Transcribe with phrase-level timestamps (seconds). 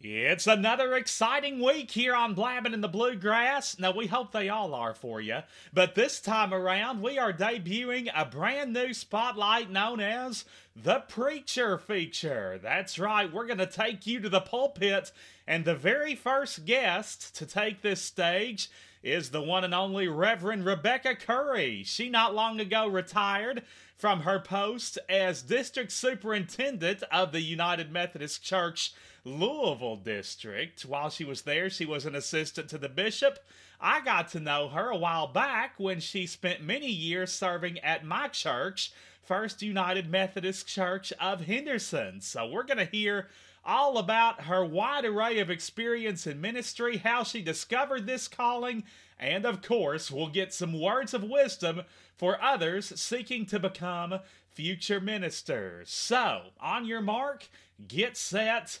[0.00, 3.80] It's another exciting week here on Blabbing in the Bluegrass.
[3.80, 5.40] Now, we hope they all are for you.
[5.72, 10.44] But this time around, we are debuting a brand new spotlight known as
[10.76, 12.60] the Preacher Feature.
[12.62, 15.10] That's right, we're going to take you to the pulpit,
[15.48, 18.70] and the very first guest to take this stage
[19.02, 21.82] is the one and only Reverend Rebecca Curry.
[21.84, 23.64] She not long ago retired
[23.96, 28.92] from her post as District Superintendent of the United Methodist Church
[29.24, 30.84] Louisville District.
[30.84, 33.38] While she was there, she was an assistant to the bishop.
[33.80, 38.04] I got to know her a while back when she spent many years serving at
[38.04, 38.92] my church,
[39.22, 42.20] First United Methodist Church of Henderson.
[42.20, 43.28] So we're going to hear
[43.64, 48.82] all about her wide array of experience in ministry, how she discovered this calling,
[49.18, 51.82] and of course, we'll get some words of wisdom
[52.16, 55.90] for others seeking to become future ministers.
[55.90, 57.48] So, on your mark,
[57.86, 58.80] get set,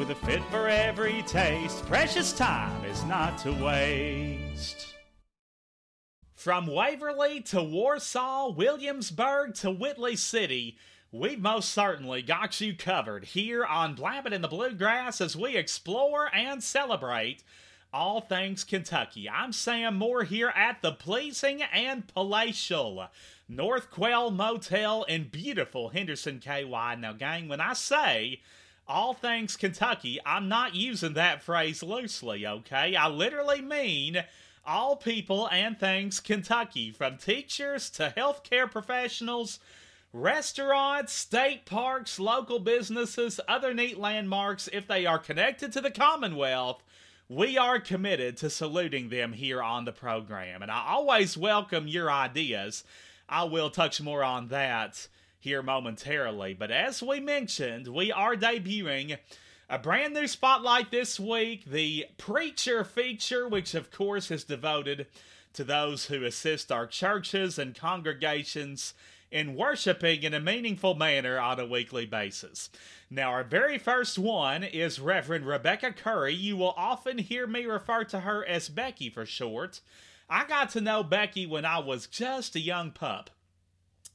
[0.00, 4.94] With a fit for every taste, precious time is not to waste.
[6.32, 10.78] From Waverly to Warsaw, Williamsburg to Whitley City,
[11.12, 16.34] we've most certainly got you covered here on Blabbing in the Bluegrass as we explore
[16.34, 17.44] and celebrate
[17.92, 19.28] all things Kentucky.
[19.28, 23.08] I'm Sam Moore here at the pleasing and palatial
[23.50, 26.96] North Quail Motel in beautiful Henderson, KY.
[26.98, 28.40] Now, gang, when I say
[28.90, 32.96] all things Kentucky, I'm not using that phrase loosely, okay?
[32.96, 34.24] I literally mean
[34.66, 39.60] all people and things Kentucky, from teachers to healthcare professionals,
[40.12, 46.82] restaurants, state parks, local businesses, other neat landmarks, if they are connected to the Commonwealth.
[47.28, 52.10] We are committed to saluting them here on the program, and I always welcome your
[52.10, 52.82] ideas.
[53.28, 55.06] I will touch more on that
[55.40, 56.54] here momentarily.
[56.54, 59.18] But as we mentioned, we are debuting
[59.68, 65.06] a brand new spotlight this week the Preacher feature, which of course is devoted
[65.54, 68.94] to those who assist our churches and congregations
[69.30, 72.68] in worshiping in a meaningful manner on a weekly basis.
[73.08, 76.34] Now, our very first one is Reverend Rebecca Curry.
[76.34, 79.80] You will often hear me refer to her as Becky for short.
[80.28, 83.30] I got to know Becky when I was just a young pup.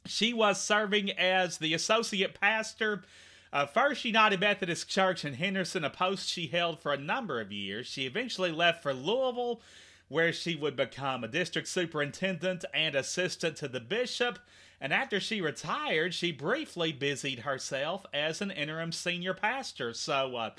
[0.07, 3.03] She was serving as the associate pastor
[3.51, 7.51] of First United Methodist Church in Henderson, a post she held for a number of
[7.51, 7.88] years.
[7.88, 9.61] She eventually left for Louisville,
[10.07, 14.38] where she would become a district superintendent and assistant to the bishop.
[14.79, 19.93] And after she retired, she briefly busied herself as an interim senior pastor.
[19.93, 20.49] So, uh,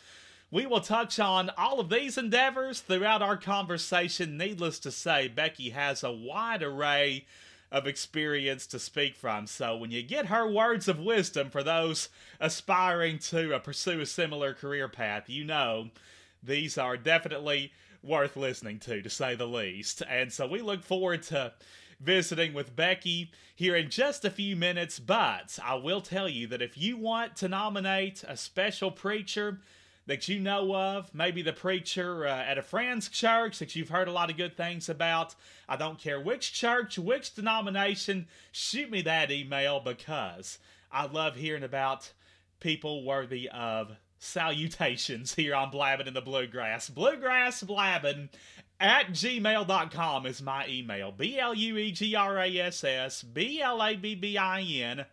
[0.51, 4.37] we will touch on all of these endeavors throughout our conversation.
[4.37, 7.27] Needless to say, Becky has a wide array
[7.71, 9.47] of experience to speak from.
[9.47, 12.09] So when you get her words of wisdom for those
[12.41, 15.91] aspiring to uh, pursue a similar career path, you know
[16.43, 17.73] these are definitely
[18.03, 20.03] worth listening to, to say the least.
[20.09, 21.53] And so we look forward to
[22.01, 24.99] visiting with Becky here in just a few minutes.
[24.99, 29.61] But I will tell you that if you want to nominate a special preacher,
[30.07, 34.09] that you know of, maybe the preacher uh, at a friend's church that you've heard
[34.09, 35.35] a lot of good things about.
[35.69, 40.59] I don't care which church, which denomination, shoot me that email because
[40.93, 42.13] I love hearing about
[42.61, 46.89] people worthy of salutations here on Blabbing in the Bluegrass.
[46.89, 48.29] Bluegrass Blabbing
[48.79, 51.11] at gmail.com is my email.
[51.13, 54.61] B L U E G R A S S B L A B B I
[54.61, 55.07] N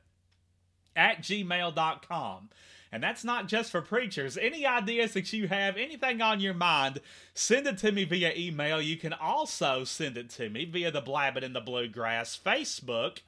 [0.96, 2.50] at gmail.com.
[2.94, 4.38] And that's not just for preachers.
[4.38, 7.02] Any ideas that you have, anything on your mind,
[7.34, 8.80] send it to me via email.
[8.80, 13.22] You can also send it to me via the Blabbing in the Bluegrass Facebook.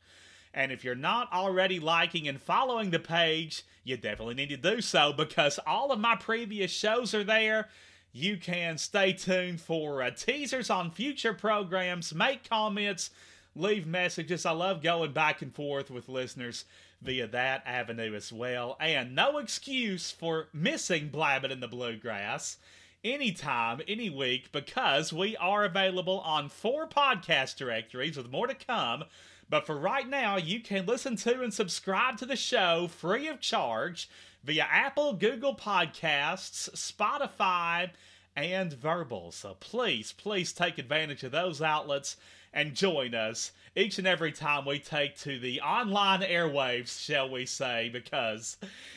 [0.53, 4.81] And if you're not already liking and following the page, you definitely need to do
[4.81, 7.67] so because all of my previous shows are there.
[8.13, 13.09] You can stay tuned for uh, teasers on future programs, make comments,
[13.55, 14.45] leave messages.
[14.45, 16.65] I love going back and forth with listeners
[17.01, 18.77] via that avenue as well.
[18.79, 22.57] And no excuse for missing Blabbing in the Bluegrass
[23.03, 29.03] anytime, any week, because we are available on four podcast directories with more to come.
[29.49, 33.39] But for right now, you can listen to and subscribe to the show free of
[33.39, 34.09] charge
[34.43, 37.91] via Apple, Google Podcasts, Spotify,
[38.35, 39.31] and Verbal.
[39.31, 42.17] So please, please take advantage of those outlets
[42.55, 47.45] and join us each and every time we take to the online airwaves, shall we
[47.45, 48.55] say, because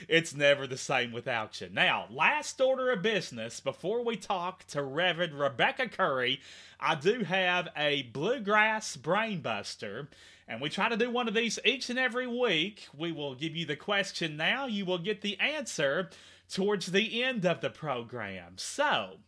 [0.08, 1.68] it's never the same without you.
[1.72, 6.40] Now, last order of business before we talk to Reverend Rebecca Curry,
[6.78, 10.06] I do have a bluegrass brainbuster.
[10.46, 12.86] And we try to do one of these each and every week.
[12.96, 14.66] We will give you the question now.
[14.66, 16.08] You will get the answer
[16.50, 18.54] towards the end of the program.
[18.56, 19.18] So,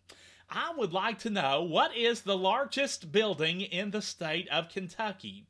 [0.51, 5.47] I would like to know what is the largest building in the state of Kentucky?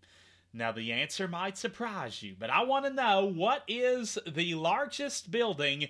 [0.52, 5.30] Now, the answer might surprise you, but I want to know what is the largest
[5.30, 5.88] building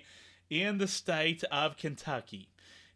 [0.49, 2.47] in the state of Kentucky?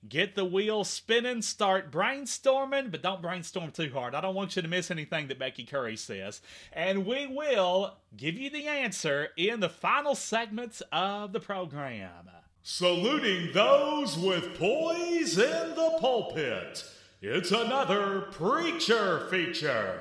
[0.08, 4.14] Get the wheels spinning, start brainstorming, but don't brainstorm too hard.
[4.14, 6.42] I don't want you to miss anything that Becky Curry says.
[6.72, 12.30] And we will give you the answer in the final segments of the program.
[12.68, 16.84] Saluting those with poise in the pulpit,
[17.22, 20.00] it's another Preacher feature.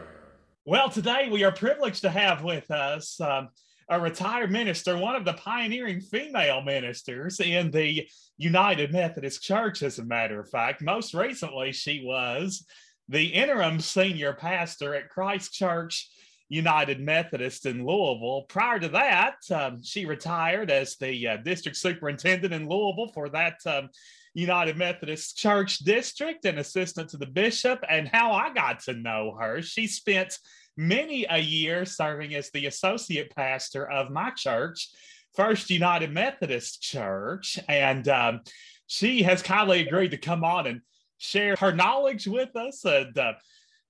[0.64, 3.50] Well, today we are privileged to have with us um,
[3.90, 8.08] a retired minister, one of the pioneering female ministers in the
[8.38, 10.81] United Methodist Church, as a matter of fact.
[10.81, 12.64] Most recently, she was
[13.11, 16.08] the interim senior pastor at Christ Church
[16.49, 18.44] United Methodist in Louisville.
[18.49, 23.58] Prior to that, um, she retired as the uh, district superintendent in Louisville for that
[23.67, 23.88] um,
[24.35, 27.82] United Methodist Church district and assistant to the bishop.
[27.88, 30.38] And how I got to know her, she spent
[30.76, 34.90] many a year serving as the associate pastor of my church,
[35.35, 37.58] First United Methodist Church.
[37.69, 38.40] And um,
[38.87, 40.81] she has kindly agreed to come on and
[41.19, 43.35] share her knowledge with us and uh,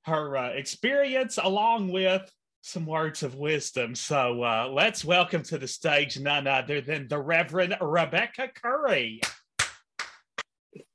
[0.05, 2.31] her uh, experience, along with
[2.65, 3.95] some words of wisdom.
[3.95, 9.21] So uh, let's welcome to the stage none other than the Reverend Rebecca Curry.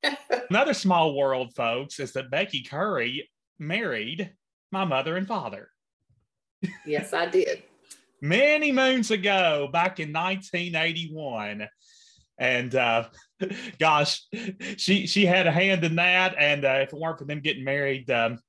[0.49, 3.29] Another small world, folks, is that Becky Curry
[3.59, 4.31] married
[4.71, 5.69] my mother and father.
[6.87, 7.61] Yes, I did.
[8.19, 11.67] Many moons ago, back in 1981.
[12.39, 13.09] And uh,
[13.79, 14.25] gosh,
[14.77, 16.33] she she had a hand in that.
[16.35, 18.39] And uh, if it weren't for them getting married, um,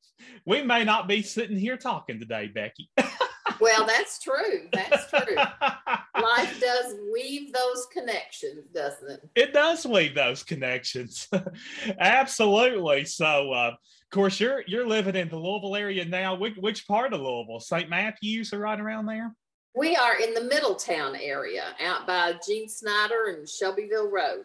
[0.45, 2.91] we may not be sitting here talking today, Becky.
[3.61, 4.69] well, that's true.
[4.73, 5.37] That's true.
[5.37, 9.31] Life does weave those connections, doesn't it?
[9.35, 11.29] It does weave those connections.
[11.99, 13.05] Absolutely.
[13.05, 16.35] So, uh, of course, you're you're living in the Louisville area now.
[16.35, 17.61] Which, which part of Louisville?
[17.61, 17.89] St.
[17.89, 19.35] Matthews or right around there?
[19.75, 24.45] We are in the Middletown area, out by Gene Snyder and Shelbyville Road.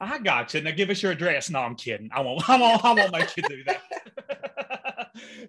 [0.00, 0.62] I got you.
[0.62, 1.50] Now give us your address.
[1.50, 2.08] No, I'm kidding.
[2.12, 2.48] I won't.
[2.48, 2.84] I won't.
[2.84, 3.82] I won't make you do that.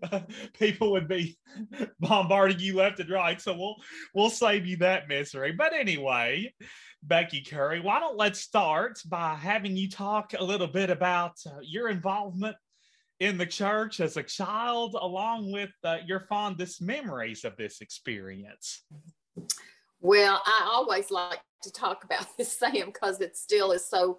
[0.59, 1.37] people would be
[1.99, 3.39] bombarding you left and right.
[3.41, 3.75] So we'll
[4.13, 5.51] we'll save you that misery.
[5.51, 6.53] But anyway,
[7.03, 11.59] Becky Curry, why don't let's start by having you talk a little bit about uh,
[11.61, 12.55] your involvement
[13.19, 18.83] in the church as a child, along with uh, your fondest memories of this experience.
[19.99, 24.17] Well, I always like to talk about this, Sam, because it still is so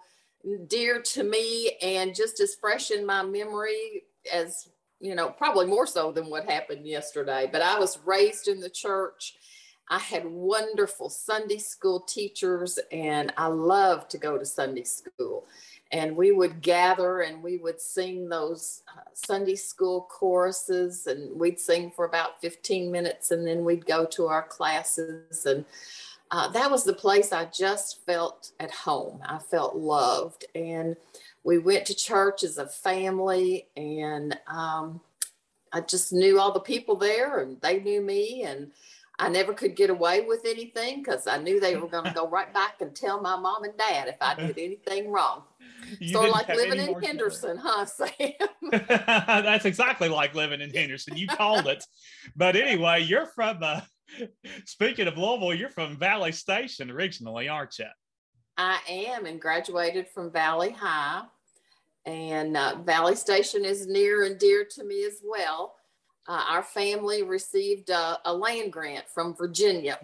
[0.67, 4.69] dear to me and just as fresh in my memory as
[5.03, 7.49] you know, probably more so than what happened yesterday.
[7.51, 9.35] But I was raised in the church.
[9.91, 15.45] I had wonderful Sunday school teachers, and I loved to go to Sunday school.
[15.91, 21.59] And we would gather and we would sing those uh, Sunday school choruses, and we'd
[21.59, 25.45] sing for about 15 minutes, and then we'd go to our classes.
[25.45, 25.65] And
[26.31, 29.21] uh, that was the place I just felt at home.
[29.27, 30.47] I felt loved.
[30.55, 30.97] And
[31.45, 35.01] we went to church as a family and um,
[35.73, 38.71] I just knew all the people there and they knew me and
[39.19, 42.29] I never could get away with anything because I knew they were going to go
[42.29, 45.43] right back and tell my mom and dad if I did anything wrong.
[46.01, 48.33] You sort of like living in Henderson, huh, Sam?
[48.71, 51.17] That's exactly like living in Henderson.
[51.17, 51.85] You called it.
[52.35, 53.83] But anyway, you're from, uh,
[54.65, 57.87] speaking of Louisville, you're from Valley Station originally, aren't you?
[58.57, 61.23] I am and graduated from Valley High.
[62.05, 65.77] And uh, Valley Station is near and dear to me as well.
[66.29, 69.99] Uh, our family received a, a, land grant from Virginia.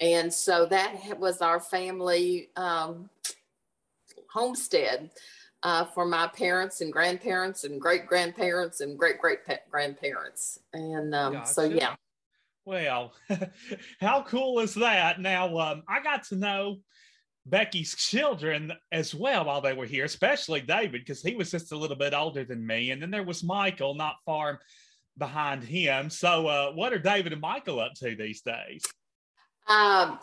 [0.00, 3.08] And so that was our family um,
[4.30, 5.10] homestead
[5.62, 10.60] uh, for my parents and grandparents and great grandparents and great great grandparents.
[10.72, 11.52] And um, gotcha.
[11.52, 11.94] so, yeah.
[12.64, 13.12] Well,
[14.00, 15.20] how cool is that?
[15.20, 16.78] Now, um, I got to know
[17.46, 21.76] Becky's children as well while they were here, especially David, because he was just a
[21.76, 22.90] little bit older than me.
[22.90, 24.60] And then there was Michael not far
[25.16, 26.10] behind him.
[26.10, 28.82] So, uh, what are David and Michael up to these days?
[29.68, 30.18] Um,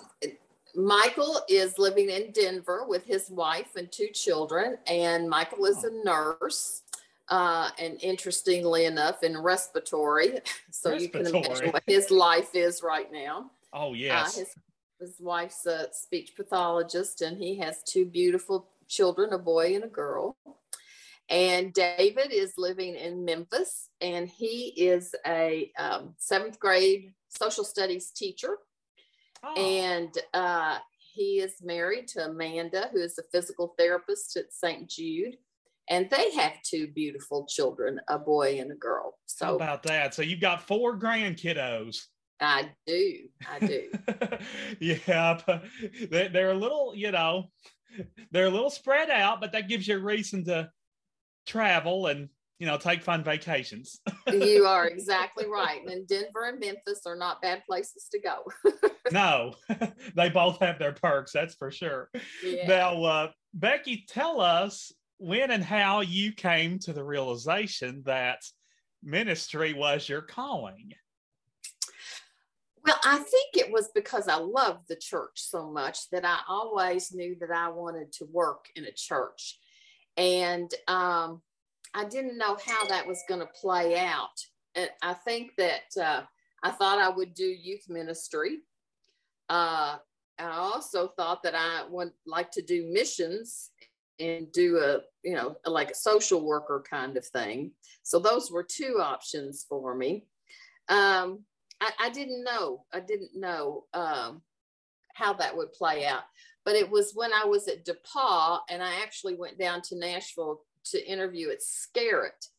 [0.76, 5.90] Michael is living in Denver with his wife and two children, and Michael is oh.
[5.90, 6.82] a nurse.
[7.28, 10.40] Uh, and interestingly enough, in respiratory.
[10.72, 11.26] So respiratory.
[11.26, 13.50] you can imagine what his life is right now.
[13.74, 14.36] Oh, uh, yes.
[14.36, 14.56] Uh, his,
[15.00, 19.90] his wife's a speech pathologist, and he has two beautiful children a boy and a
[19.90, 20.38] girl.
[21.30, 28.12] And David is living in Memphis, and he is a um, seventh grade social studies
[28.12, 28.58] teacher.
[29.44, 29.54] Oh.
[29.56, 30.78] And uh,
[31.14, 34.90] he is married to Amanda, who is a physical therapist at St.
[34.90, 35.38] Jude.
[35.90, 39.18] And they have two beautiful children, a boy and a girl.
[39.28, 40.14] So How about that?
[40.14, 42.06] So you've got four grandkiddos.
[42.39, 43.18] I do.
[43.50, 43.89] I do.
[44.80, 45.39] yeah.
[46.10, 47.50] They're a little, you know,
[48.32, 50.70] they're a little spread out, but that gives you a reason to
[51.46, 54.00] travel and you know take fun vacations
[54.32, 58.44] you are exactly right and denver and memphis are not bad places to go
[59.12, 59.54] no
[60.15, 62.10] they both have their perks that's for sure
[62.44, 62.68] yeah.
[62.68, 68.39] now uh, becky tell us when and how you came to the realization that
[69.04, 70.92] ministry was your calling
[72.86, 77.12] well, I think it was because I loved the church so much that I always
[77.13, 79.60] knew that I wanted to work in a church.
[80.18, 81.42] And um,
[81.94, 84.39] I didn't know how that was going to play out.
[84.75, 86.22] And I think that uh,
[86.63, 88.60] I thought I would do youth ministry.
[89.50, 89.98] Uh,
[90.38, 93.72] I also thought that I would like to do missions
[94.20, 97.72] and do a, you know, like a social worker kind of thing.
[98.04, 100.27] So those were two options for me.
[100.88, 101.39] Um,
[101.82, 102.86] I, I, didn't know.
[102.94, 104.41] I didn't know um,
[105.13, 106.24] how that would play out.
[106.63, 110.62] But it was when I was at DePauw and I actually went down to Nashville
[110.86, 112.50] to interview at Scarritt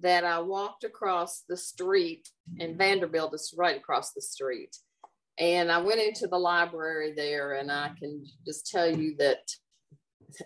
[0.00, 2.28] that I walked across the street
[2.60, 4.76] and Vanderbilt is right across the street.
[5.38, 9.40] And I went into the library there and I can just tell you that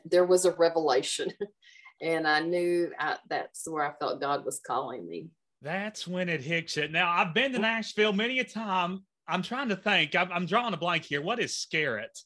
[0.04, 1.32] there was a revelation.
[2.00, 5.28] and I knew I, that's where I felt God was calling me.
[5.62, 6.90] That's when it hits it.
[6.90, 9.04] Now, I've been to Nashville many a time.
[9.28, 10.14] I'm trying to think.
[10.16, 11.22] I'm, I'm drawing a blank here.
[11.22, 12.22] What is Scarritt?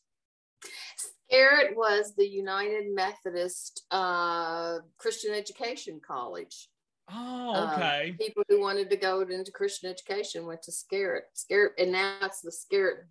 [1.31, 6.69] Scarritt was the United Methodist uh, Christian Education College.
[7.11, 8.11] Oh, um, okay.
[8.11, 11.23] Um, people who wanted to go into Christian education went to Scarritt.
[11.35, 13.05] Scarritt, and now it's the Scarritt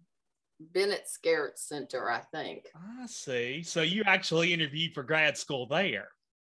[0.59, 2.67] Bennett Scarritt Center, I think.
[2.75, 3.63] I see.
[3.63, 6.07] So you actually interviewed for grad school there.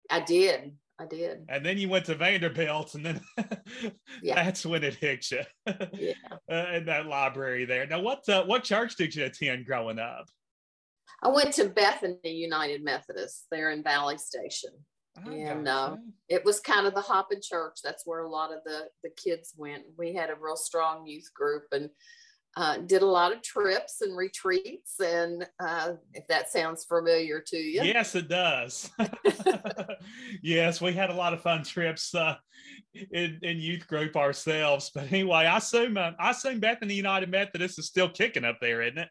[0.10, 0.74] I did.
[1.00, 1.46] I did.
[1.50, 3.22] And then you went to Vanderbilt, and then
[4.24, 4.36] yeah.
[4.36, 5.42] that's when it hit you.
[5.94, 6.14] yeah.
[6.52, 7.88] Uh, in that library there.
[7.88, 10.26] Now, what uh, what church did you attend growing up?
[11.24, 14.70] I went to Bethany United Methodist there in Valley Station.
[15.26, 15.96] Oh, and uh,
[16.30, 17.80] it was kind of the hopping church.
[17.84, 19.84] That's where a lot of the, the kids went.
[19.98, 21.90] We had a real strong youth group and
[22.58, 25.00] uh, did a lot of trips and retreats.
[25.00, 27.84] And uh, if that sounds familiar to you.
[27.84, 28.90] Yes, it does.
[30.42, 32.36] yes, we had a lot of fun trips uh,
[33.12, 34.92] in, in youth group ourselves.
[34.94, 38.82] But anyway, I assume, uh, I assume Bethany United Methodist is still kicking up there,
[38.82, 39.10] isn't it?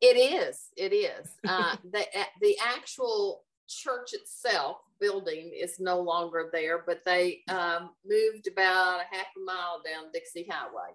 [0.00, 0.68] It is.
[0.76, 1.28] It is.
[1.46, 2.04] Uh, the
[2.40, 9.14] the actual church itself building is no longer there, but they um, moved about a
[9.14, 10.94] half a mile down Dixie Highway.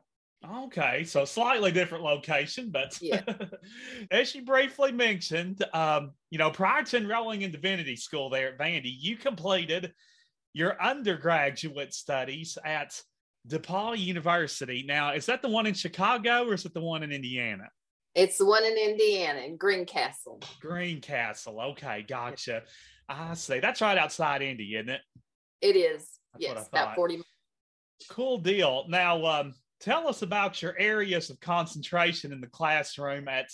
[0.66, 3.22] Okay, so slightly different location, but yeah.
[4.12, 8.60] as you briefly mentioned, um, you know, prior to enrolling in divinity school there at
[8.60, 9.94] Vandy, you completed
[10.54, 13.02] your undergraduate studies at
[13.48, 14.84] DePauw University.
[14.88, 17.70] Now, is that the one in Chicago or is it the one in Indiana?
[18.14, 20.42] It's the one in Indiana in Greencastle.
[20.62, 21.60] Greencastle.
[21.60, 22.64] Okay, gotcha.
[23.10, 23.60] I see.
[23.60, 25.02] That's right outside Indy, isn't it?
[25.62, 26.20] It is.
[26.34, 27.22] That's yes, about 40
[28.10, 28.86] Cool deal.
[28.90, 33.50] Now, um, tell us about your areas of concentration in the classroom at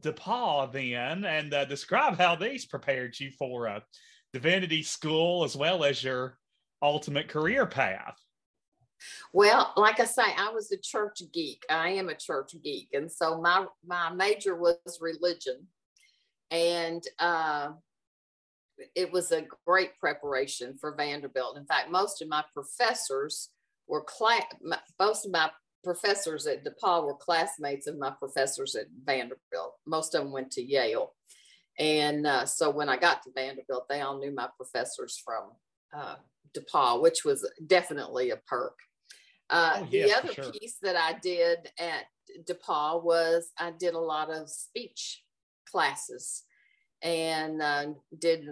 [0.00, 3.82] DePauw then, and uh, describe how these prepared you for a
[4.32, 6.38] divinity school as well as your
[6.82, 8.16] ultimate career path.
[9.32, 11.62] Well, like I say, I was a church geek.
[11.68, 15.66] I am a church geek, and so my my major was religion,
[16.50, 17.70] and uh,
[18.94, 21.56] it was a great preparation for Vanderbilt.
[21.56, 23.50] In fact, most of my professors
[23.88, 24.42] were class.
[24.98, 25.50] Most of my
[25.84, 29.74] professors at DePauw were classmates of my professors at Vanderbilt.
[29.86, 31.12] Most of them went to Yale,
[31.78, 35.50] and uh, so when I got to Vanderbilt, they all knew my professors from
[35.96, 36.16] uh,
[36.56, 38.78] DePauw, which was definitely a perk.
[39.48, 40.52] Uh, oh, yeah, the other sure.
[40.52, 42.04] piece that I did at
[42.48, 45.22] DePauw was I did a lot of speech
[45.70, 46.42] classes
[47.02, 47.86] and uh,
[48.18, 48.48] did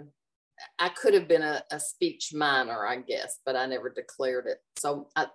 [0.79, 4.57] I could have been a, a, speech minor, I guess, but I never declared it.
[4.77, 5.27] So I,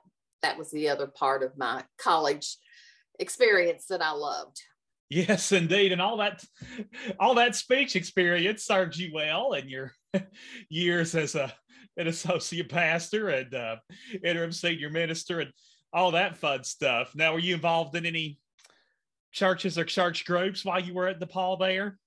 [0.43, 2.57] that was the other part of my college
[3.19, 4.61] experience that I loved.
[5.11, 6.45] Yes, indeed, and all that
[7.19, 9.93] all that speech experience served you well in your
[10.69, 11.53] years as a
[11.97, 13.77] an associate pastor and uh,
[14.25, 15.53] interim senior minister and
[15.93, 17.15] all that fun stuff.
[17.17, 18.39] Now, were you involved in any
[19.33, 21.99] churches or church groups while you were at DePauw there?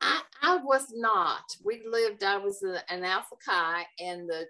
[0.00, 1.44] I, I was not.
[1.64, 4.46] We lived, I was an Alpha Chi, and the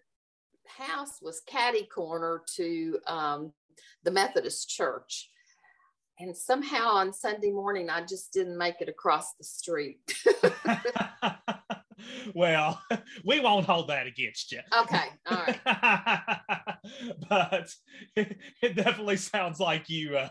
[0.66, 3.52] house was catty corner to um,
[4.02, 5.28] the Methodist church.
[6.18, 10.00] And somehow on Sunday morning, I just didn't make it across the street.
[12.34, 12.80] well,
[13.24, 14.60] we won't hold that against you.
[14.76, 15.04] Okay.
[15.26, 15.60] All right.
[17.28, 17.72] but
[18.16, 20.28] it, definitely sounds like you, uh,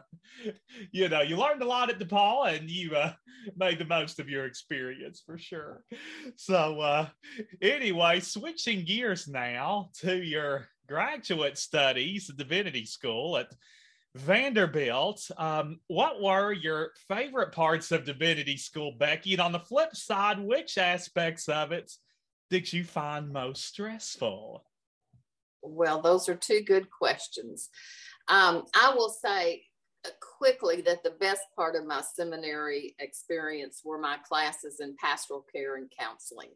[0.91, 3.13] you know, you learned a lot at DePauw and you uh,
[3.57, 5.83] made the most of your experience for sure.
[6.35, 7.07] So, uh,
[7.61, 13.51] anyway, switching gears now to your graduate studies at Divinity School at
[14.15, 19.33] Vanderbilt, um, what were your favorite parts of Divinity School, Becky?
[19.33, 21.91] And on the flip side, which aspects of it
[22.49, 24.65] did you find most stressful?
[25.61, 27.69] Well, those are two good questions.
[28.27, 29.63] Um, I will say
[30.39, 35.75] quickly that the best part of my seminary experience were my classes in pastoral care
[35.75, 36.49] and counseling.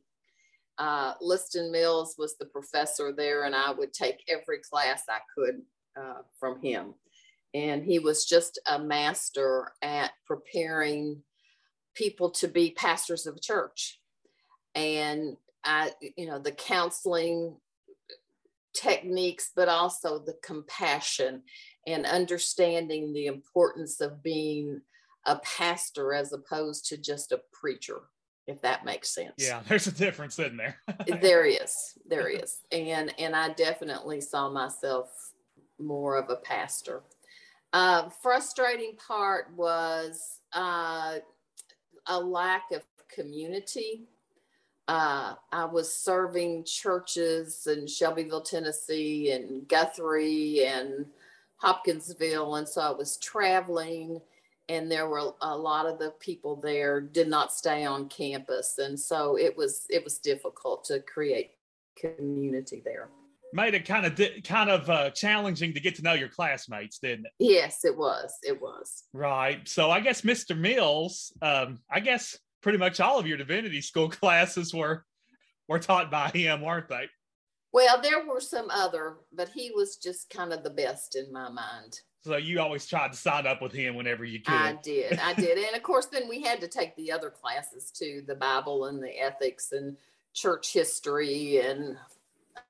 [0.80, 5.62] Uh, Liston Mills was the professor there, and I would take every class I could
[5.96, 6.96] uh, from him
[7.54, 11.22] and he was just a master at preparing
[11.96, 14.00] people to be pastors of a church.
[14.76, 17.56] And i you know the counseling
[18.76, 21.44] techniques but also the compassion
[21.88, 24.82] and understanding the importance of being
[25.26, 28.02] a pastor as opposed to just a preacher
[28.46, 29.36] if that makes sense.
[29.38, 30.78] Yeah there's a difference in there?
[31.22, 32.58] There is there is.
[32.72, 35.10] And and i definitely saw myself
[35.80, 37.04] more of a pastor
[37.74, 41.16] uh, frustrating part was uh,
[42.08, 42.84] a lack of
[43.14, 44.04] community.
[44.88, 51.06] Uh, I was serving churches in Shelbyville, Tennessee, and Guthrie and
[51.56, 54.22] Hopkinsville, and so I was traveling,
[54.70, 59.00] and there were a lot of the people there did not stay on campus, and
[59.00, 61.52] so it was it was difficult to create
[61.96, 63.10] community there
[63.54, 67.00] made it kind of di- kind of uh, challenging to get to know your classmates,
[67.00, 67.32] didn't it?
[67.40, 68.34] Yes, it was.
[68.44, 69.04] It was.
[69.14, 69.68] Right.
[69.68, 70.58] So I guess Mr.
[70.58, 75.06] Mills, um, I guess pretty much all of your divinity school classes were
[75.68, 77.08] were taught by him, weren't they?
[77.72, 81.50] Well, there were some other, but he was just kind of the best in my
[81.50, 82.00] mind.
[82.24, 84.54] So you always tried to sign up with him whenever you could.
[84.54, 85.20] I did.
[85.20, 85.58] I did.
[85.58, 89.02] and of course, then we had to take the other classes too, the Bible and
[89.02, 89.98] the ethics and
[90.34, 91.98] church history and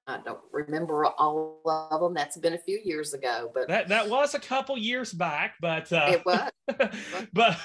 [0.08, 2.14] I don't remember all of them.
[2.14, 5.56] That's been a few years ago, but that that was a couple years back.
[5.62, 6.50] But uh, it was.
[7.34, 7.58] but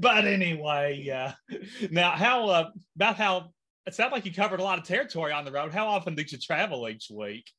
[0.00, 1.56] but anyway, uh,
[1.90, 3.50] now how uh, about how
[3.86, 5.72] it sounded like you covered a lot of territory on the road.
[5.72, 7.50] How often did you travel each week?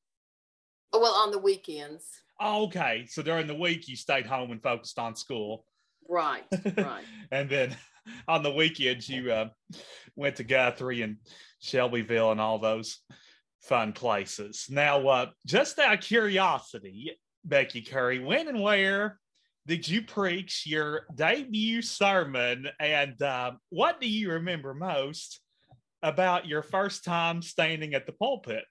[0.92, 2.06] Well, on the weekends.
[2.40, 5.66] Oh, okay, so during the week you stayed home and focused on school.
[6.10, 6.44] Right,
[6.78, 7.04] right.
[7.32, 7.76] and then
[8.28, 9.50] on the weekends you uh,
[10.16, 11.18] went to Guthrie and
[11.60, 13.00] Shelbyville and all those
[13.64, 14.68] fun places.
[14.70, 19.20] Now, uh, just out of curiosity, Becky Curry, when and where
[19.66, 25.40] did you preach your debut sermon, and uh, what do you remember most
[26.02, 28.66] about your first time standing at the pulpit?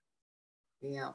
[0.82, 1.12] Yeah,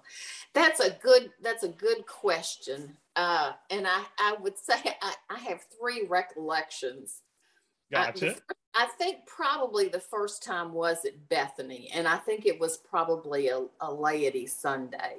[0.54, 5.40] that's a good that's a good question, uh, and I I would say I, I
[5.40, 7.22] have three recollections.
[7.92, 8.32] Gotcha.
[8.32, 8.36] Uh,
[8.78, 13.48] I think probably the first time was at Bethany, and I think it was probably
[13.48, 15.18] a, a laity Sunday.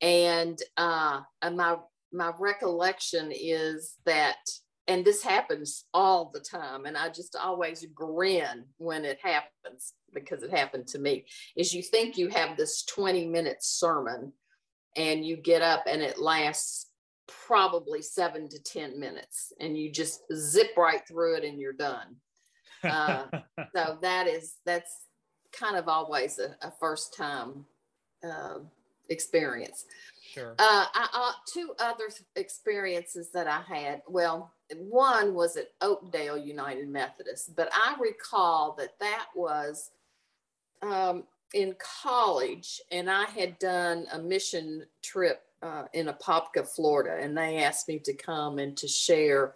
[0.00, 1.78] And uh, and my
[2.12, 4.36] my recollection is that,
[4.86, 10.44] and this happens all the time, and I just always grin when it happens because
[10.44, 11.24] it happened to me.
[11.56, 14.32] Is you think you have this twenty minute sermon,
[14.94, 16.86] and you get up and it lasts
[17.26, 22.14] probably seven to ten minutes, and you just zip right through it and you're done
[22.84, 23.24] uh,
[23.74, 25.06] so that is that's
[25.52, 27.64] kind of always a, a first time
[28.24, 28.58] uh,
[29.08, 29.84] experience.
[30.32, 30.54] Sure.
[30.58, 34.02] Uh, I, uh, two other experiences that I had.
[34.08, 39.90] Well, one was at Oakdale United Methodist, but I recall that that was
[40.82, 47.36] um, in college, and I had done a mission trip uh, in Apopka, Florida, and
[47.36, 49.54] they asked me to come and to share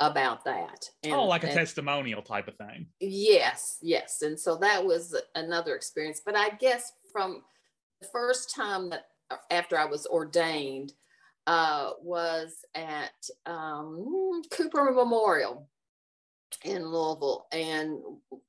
[0.00, 0.88] about that.
[1.02, 2.86] And, oh, like a and, testimonial type of thing.
[3.00, 4.22] Yes, yes.
[4.22, 6.20] And so that was another experience.
[6.24, 7.42] But I guess from
[8.00, 10.92] the first time that uh, after I was ordained
[11.46, 13.12] uh, was at
[13.46, 15.68] um, Cooper Memorial
[16.64, 17.46] in Louisville.
[17.52, 17.98] And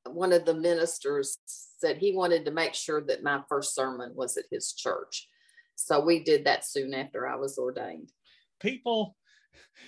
[0.09, 4.37] one of the ministers said he wanted to make sure that my first sermon was
[4.37, 5.27] at his church.
[5.75, 8.11] So we did that soon after I was ordained.
[8.61, 9.17] People,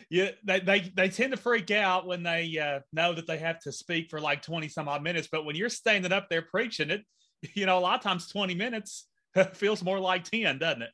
[0.09, 3.59] yeah, they, they, they tend to freak out when they uh, know that they have
[3.61, 5.27] to speak for like 20 some odd minutes.
[5.31, 7.01] But when you're standing up there preaching it,
[7.55, 9.07] you know, a lot of times 20 minutes
[9.53, 10.91] feels more like 10, doesn't it?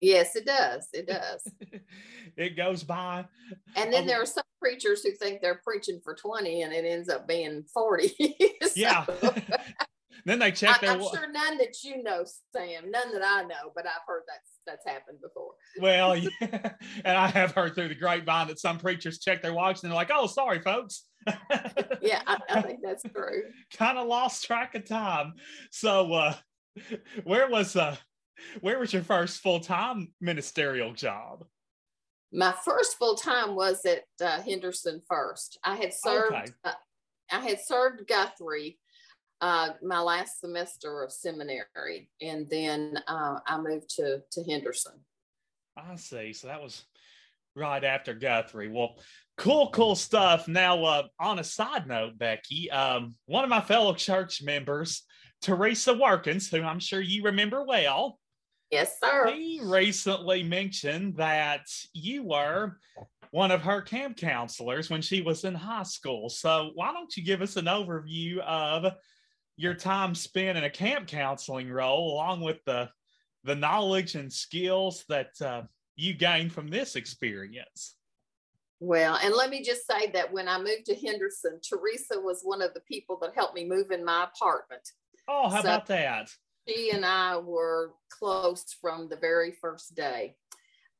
[0.00, 0.88] Yes, it does.
[0.92, 1.46] It does.
[2.36, 3.26] it goes by.
[3.76, 6.86] And then um, there are some preachers who think they're preaching for 20 and it
[6.86, 8.08] ends up being 40.
[8.62, 9.04] so, yeah.
[10.24, 10.90] Then they check I, their.
[10.92, 14.60] I'm sure none that you know, Sam, none that I know, but I've heard that's
[14.66, 15.52] that's happened before.
[15.80, 16.72] well, yeah.
[17.04, 19.96] And I have heard through the grapevine that some preachers check their watch and they're
[19.96, 21.04] like, oh, sorry, folks.
[22.00, 23.42] yeah, I, I think that's true.
[23.76, 25.34] kind of lost track of time.
[25.70, 26.34] So uh
[27.24, 27.96] where was uh
[28.60, 31.44] where was your first full-time ministerial job?
[32.32, 35.58] My first full time was at uh, Henderson First.
[35.64, 36.34] I had served.
[36.34, 36.52] Okay.
[36.64, 36.72] Uh,
[37.30, 38.78] I had served Guthrie
[39.40, 44.92] uh, my last semester of seminary, and then uh, I moved to to Henderson.
[45.76, 46.32] I see.
[46.32, 46.84] So that was
[47.56, 48.70] right after Guthrie.
[48.70, 48.96] Well,
[49.36, 50.48] cool, cool stuff.
[50.48, 55.04] Now, uh, on a side note, Becky, um, one of my fellow church members,
[55.42, 58.18] Teresa Workins, who I'm sure you remember well,
[58.70, 59.32] Yes, sir.
[59.32, 62.78] He recently mentioned that you were
[63.32, 66.28] one of her camp counselors when she was in high school.
[66.28, 68.92] So, why don't you give us an overview of
[69.60, 72.88] your time spent in a camp counseling role, along with the
[73.44, 75.62] the knowledge and skills that uh,
[75.96, 77.96] you gained from this experience?
[78.80, 82.62] Well, and let me just say that when I moved to Henderson, Teresa was one
[82.62, 84.82] of the people that helped me move in my apartment.
[85.28, 86.30] Oh, how so, about that?
[86.66, 90.36] she and I were close from the very first day.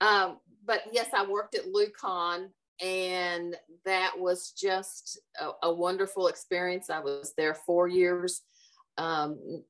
[0.00, 2.48] Um, but yes, I worked at Loucon,
[2.82, 6.90] and that was just a, a wonderful experience.
[6.90, 8.42] I was there four years,
[8.98, 9.62] um,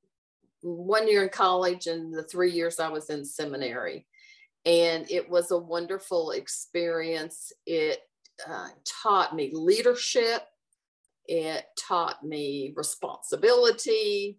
[0.62, 4.06] one year in college, and the three years I was in seminary.
[4.66, 7.52] And it was a wonderful experience.
[7.66, 8.00] It
[8.48, 8.68] uh,
[9.02, 10.42] taught me leadership,
[11.26, 14.38] it taught me responsibility,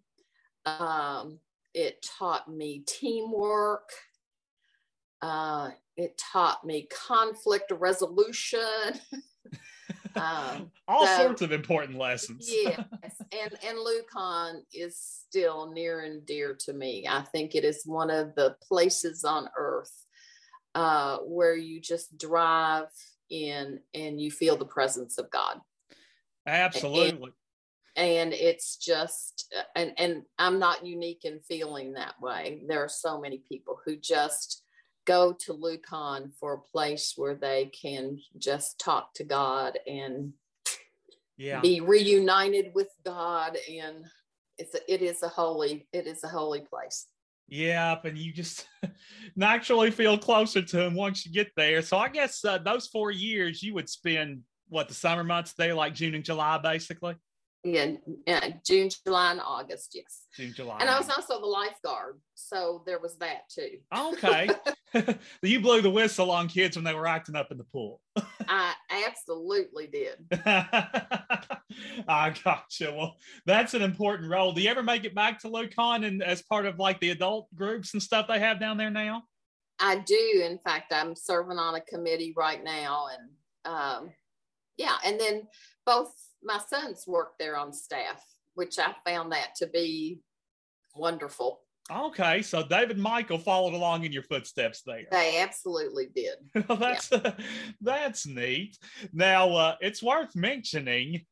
[0.64, 1.38] um,
[1.74, 3.88] it taught me teamwork.
[5.20, 8.60] Uh, it taught me conflict resolution.
[10.16, 12.48] um, All so, sorts of important lessons.
[12.48, 12.80] yes,
[13.32, 17.06] and and Loucon is still near and dear to me.
[17.08, 19.92] I think it is one of the places on earth
[20.74, 22.86] uh, where you just drive
[23.30, 25.60] in and you feel the presence of God.
[26.46, 27.32] Absolutely
[27.96, 33.20] and it's just and and i'm not unique in feeling that way there are so
[33.20, 34.61] many people who just
[35.04, 40.32] go to loucon for a place where they can just talk to god and
[41.36, 41.60] yeah.
[41.60, 44.04] be reunited with god and
[44.58, 47.06] it's a, it is a holy it is a holy place
[47.48, 48.66] Yep, and you just
[49.36, 51.82] naturally feel closer to him once you get there.
[51.82, 55.74] So I guess uh, those four years you would spend what the summer months there,
[55.74, 57.14] like June and July, basically
[57.64, 57.98] in,
[58.64, 59.92] June, July, and August.
[59.94, 60.26] Yes.
[60.36, 60.78] June, July.
[60.80, 63.78] And I was also the lifeguard, so there was that too.
[63.96, 64.48] Okay.
[65.42, 68.00] you blew the whistle on kids when they were acting up in the pool.
[68.48, 68.74] I
[69.06, 70.26] absolutely did.
[72.06, 72.92] I gotcha.
[72.94, 74.52] Well, that's an important role.
[74.52, 77.48] Do you ever make it back to Loucon and as part of like the adult
[77.54, 79.22] groups and stuff they have down there now?
[79.80, 80.42] I do.
[80.44, 83.30] In fact, I'm serving on a committee right now, and
[83.74, 84.10] um,
[84.76, 85.48] yeah, and then
[85.86, 86.12] both
[86.44, 88.24] my sons work there on staff,
[88.54, 90.20] which I found that to be
[90.94, 91.60] wonderful.
[91.90, 95.04] Okay, so David Michael followed along in your footsteps there.
[95.10, 96.36] They absolutely did.
[96.68, 97.18] well, that's yeah.
[97.18, 97.32] uh,
[97.80, 98.78] that's neat.
[99.12, 101.22] Now, uh, it's worth mentioning,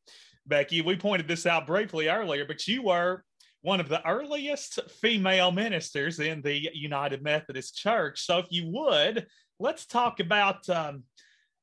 [0.46, 0.82] Becky.
[0.82, 3.24] We pointed this out briefly earlier, but you were
[3.62, 8.26] one of the earliest female ministers in the United Methodist Church.
[8.26, 9.26] So, if you would,
[9.60, 11.04] let's talk about um,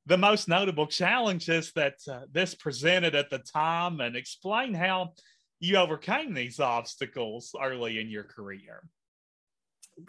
[0.08, 5.14] the most notable challenges that uh, this presented at the time and explain how
[5.60, 8.84] you overcame these obstacles early in your career.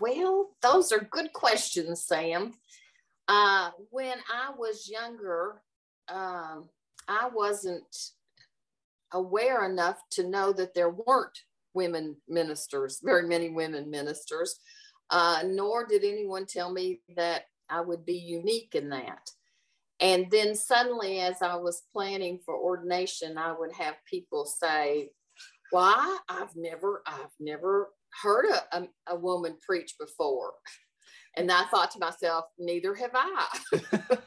[0.00, 2.54] Well, those are good questions, Sam.
[3.26, 5.62] Uh, when I was younger,
[6.08, 6.68] um,
[7.08, 8.12] I wasn't
[9.12, 11.38] aware enough to know that there weren't
[11.74, 14.60] women ministers, very many women ministers.
[15.10, 19.30] uh, nor did anyone tell me that I would be unique in that.
[20.00, 25.10] And then suddenly, as I was planning for ordination, I would have people say,
[25.70, 26.18] "Why?
[26.28, 27.90] I've never, I've never
[28.22, 30.52] heard a, a, a woman preach before."
[31.36, 34.18] And I thought to myself, neither have I.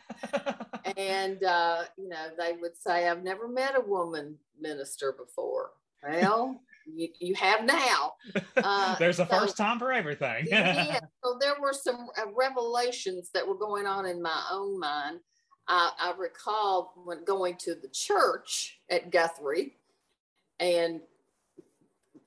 [0.97, 5.71] and, uh, you know, they would say, I've never met a woman minister before.
[6.07, 8.13] Well, you, you have now.
[8.63, 10.45] Uh, There's a so, first time for everything.
[10.47, 10.99] yeah.
[11.23, 15.19] So there were some uh, revelations that were going on in my own mind.
[15.67, 19.75] I, I recall when going to the church at Guthrie
[20.59, 21.01] and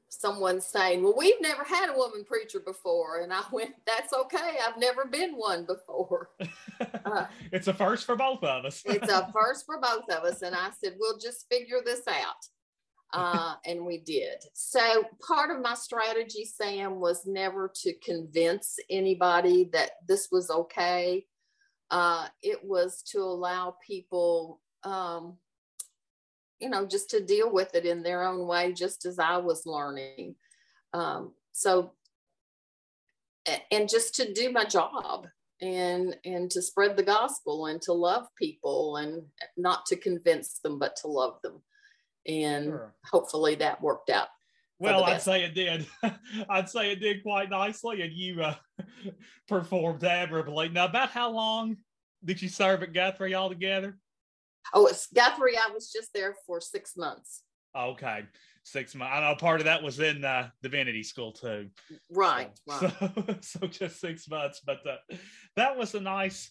[0.08, 3.20] someone saying, Well, we've never had a woman preacher before.
[3.20, 4.58] And I went, That's okay.
[4.66, 6.30] I've never been one before.
[7.04, 8.82] Uh, it's a first for both of us.
[8.86, 10.40] it's a first for both of us.
[10.40, 12.48] And I said, We'll just figure this out.
[13.12, 14.38] Uh, and we did.
[14.54, 21.26] So, part of my strategy, Sam, was never to convince anybody that this was okay.
[21.94, 25.38] Uh, it was to allow people um,
[26.60, 29.66] you know, just to deal with it in their own way, just as I was
[29.66, 30.36] learning.
[30.92, 31.92] Um, so,
[33.70, 35.26] and just to do my job
[35.60, 39.22] and and to spread the gospel and to love people and
[39.56, 41.62] not to convince them but to love them
[42.26, 42.94] and sure.
[43.12, 44.26] hopefully that worked out
[44.80, 45.86] well i'd say it did
[46.50, 48.54] i'd say it did quite nicely and you uh,
[49.48, 51.76] performed admirably now about how long
[52.24, 53.98] did you serve at guthrie altogether
[54.72, 55.56] Oh, it's Guthrie.
[55.56, 57.42] I was just there for six months.
[57.76, 58.24] Okay,
[58.62, 59.12] six months.
[59.14, 61.68] I know part of that was in uh, divinity school too.
[62.10, 62.50] Right.
[62.68, 63.44] So, right.
[63.44, 65.16] so, so just six months, but uh,
[65.56, 66.50] that was a nice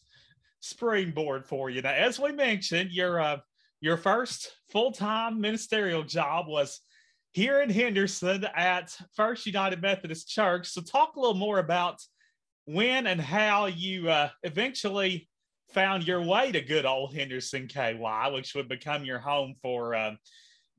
[0.60, 1.82] springboard for you.
[1.82, 3.38] Now, as we mentioned, your uh,
[3.82, 6.82] your first full time ministerial job was
[7.32, 10.70] here in Henderson at First United Methodist Church.
[10.70, 12.02] So, talk a little more about
[12.66, 15.30] when and how you uh, eventually
[15.74, 20.16] found your way to good old Henderson KY, which would become your home for uh,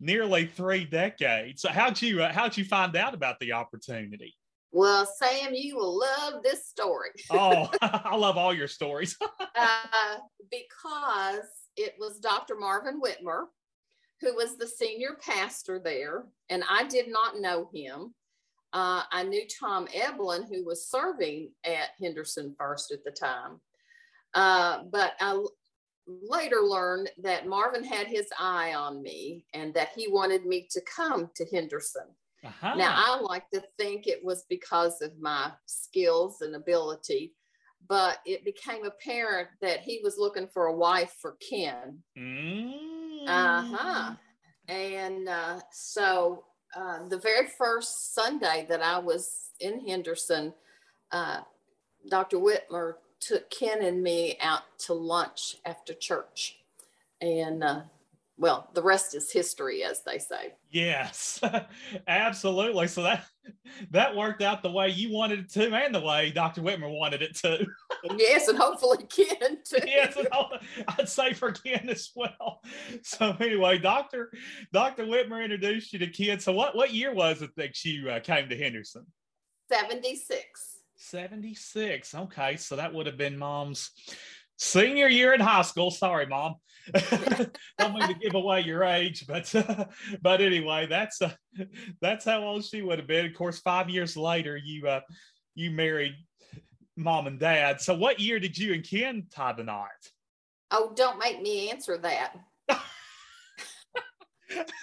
[0.01, 1.63] nearly three decades.
[1.63, 4.35] So how'd you uh, how'd you find out about the opportunity?
[4.73, 7.11] Well, Sam, you will love this story.
[7.31, 9.17] oh, I love all your stories.
[9.57, 10.17] uh,
[10.51, 12.57] because it was Dr.
[12.57, 13.45] Marvin Whitmer,
[14.21, 18.15] who was the senior pastor there, and I did not know him.
[18.73, 23.61] Uh, I knew Tom Eblin, who was serving at Henderson First at the time.
[24.35, 25.45] Uh, but I
[26.07, 30.81] later learned that Marvin had his eye on me and that he wanted me to
[30.83, 32.07] come to Henderson.
[32.45, 32.75] Uh-huh.
[32.75, 37.33] Now, I like to think it was because of my skills and ability,
[37.89, 41.99] but it became apparent that he was looking for a wife for Ken.
[42.19, 43.27] Mm.
[43.27, 44.15] Uh-huh.
[44.69, 46.45] And uh, so
[46.77, 50.53] uh, the very first Sunday that I was in Henderson,
[51.13, 51.41] uh,
[52.11, 52.39] Dr.
[52.39, 56.59] Whitmer took Ken and me out to lunch after church.
[57.21, 57.83] And uh,
[58.37, 60.55] well, the rest is history, as they say.
[60.71, 61.41] Yes,
[62.09, 62.89] absolutely.
[62.89, 63.25] So that
[63.91, 66.61] that worked out the way you wanted it to, and the way Dr.
[66.61, 67.65] Whitmer wanted it to.
[68.17, 69.79] yes, and hopefully Ken too.
[69.87, 70.17] yes,
[70.99, 72.61] I'd say for Ken as well.
[73.03, 74.33] So anyway, Doctor
[74.73, 76.41] Doctor Whitmer introduced you to Ken.
[76.41, 79.07] So what what year was it that you uh, came to Henderson?
[79.71, 80.74] Seventy six.
[81.05, 82.15] 76.
[82.15, 83.91] Okay, so that would have been mom's
[84.57, 85.91] senior year in high school.
[85.91, 86.57] Sorry, mom.
[87.79, 89.87] Don't mean to give away your age, but uh,
[90.23, 91.33] but anyway, that's uh,
[92.01, 93.27] that's how old she would have been.
[93.27, 95.01] Of course, five years later, you uh,
[95.55, 96.15] you married
[96.97, 97.81] mom and dad.
[97.81, 99.89] So, what year did you and Ken tie the knot?
[100.71, 102.35] Oh, don't make me answer that.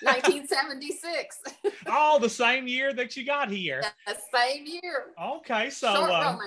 [0.02, 1.40] 1976.
[1.88, 3.82] oh, the same year that you got here.
[4.08, 5.14] The same year.
[5.22, 6.38] Okay, so Short uh,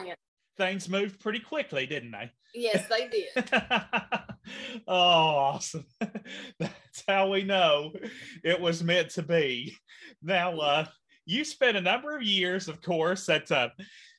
[0.57, 2.31] things moved pretty quickly, didn't they?
[2.55, 3.51] Yes, they did.
[4.87, 5.87] oh, awesome.
[6.61, 7.93] That's how we know
[8.45, 9.77] it was meant to be.
[10.23, 10.87] Now, uh,
[11.27, 13.71] you spent a number of years, of course, at uh,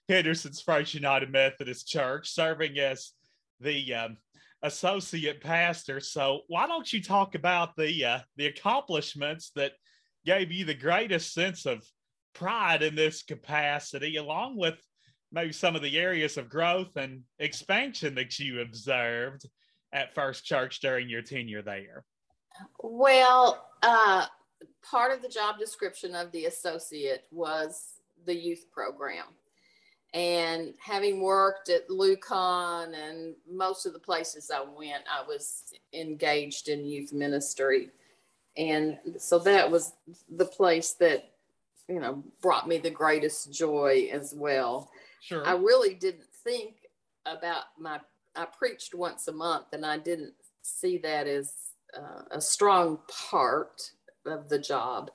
[0.10, 3.12] Henderson's First United Methodist Church, serving as
[3.62, 4.17] the um,
[4.63, 5.99] associate pastor.
[5.99, 9.73] So why don't you talk about the uh, the accomplishments that
[10.25, 11.83] gave you the greatest sense of
[12.33, 14.75] pride in this capacity, along with
[15.31, 19.45] maybe some of the areas of growth and expansion that you observed
[19.93, 22.03] at First Church during your tenure there?
[22.81, 24.25] Well, uh,
[24.83, 29.25] part of the job description of the associate was the youth program
[30.15, 36.69] and having worked at Loucon and most of the places I went, I was engaged
[36.69, 37.89] in youth ministry.
[38.56, 39.91] And so that was
[40.30, 41.32] the place that,
[41.89, 44.89] you know, brought me the greatest joy as well.
[45.19, 45.45] Sure.
[45.45, 46.75] I really didn't think
[47.25, 47.99] about my.
[48.38, 51.54] I preached once a month, and I didn't see that as
[51.97, 52.99] uh, a strong
[53.30, 53.82] part
[54.25, 55.12] of the job.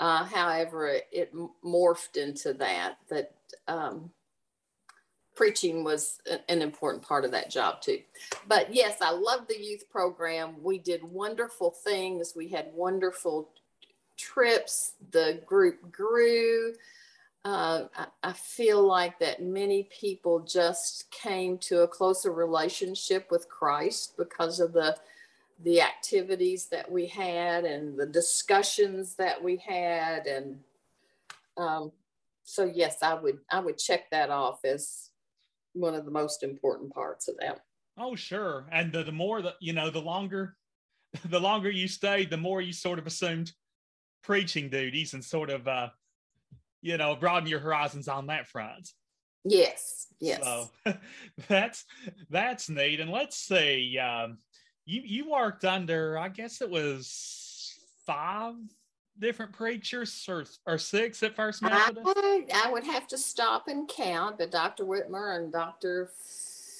[0.00, 1.32] Uh, however, it, it,
[1.64, 2.98] morphed into that.
[3.10, 3.32] That
[3.66, 4.10] um,
[5.38, 8.00] preaching was an important part of that job too.
[8.48, 10.56] But yes, I love the youth program.
[10.64, 12.32] We did wonderful things.
[12.34, 13.48] We had wonderful
[14.16, 14.94] trips.
[15.12, 16.74] The group grew.
[17.44, 23.48] Uh, I, I, feel like that many people just came to a closer relationship with
[23.48, 24.96] Christ because of the
[25.62, 30.58] the activities that we had and the discussions that we had and
[31.56, 31.90] um,
[32.44, 35.07] so yes i would i would check that off as
[35.78, 37.60] one of the most important parts of that.
[37.98, 38.66] Oh, sure.
[38.70, 40.56] And the, the more that, you know, the longer,
[41.24, 43.52] the longer you stayed, the more you sort of assumed
[44.22, 45.88] preaching duties and sort of, uh,
[46.80, 48.90] you know, broaden your horizons on that front.
[49.44, 50.06] Yes.
[50.20, 50.42] Yes.
[50.42, 50.70] So
[51.48, 51.84] that's,
[52.30, 53.00] that's neat.
[53.00, 54.38] And let's see, um,
[54.84, 57.74] you, you worked under, I guess it was
[58.06, 58.54] five
[59.20, 62.06] different preachers or, or six at First Methodist?
[62.06, 64.84] I, I would have to stop and count, but Dr.
[64.84, 66.10] Whitmer and Dr.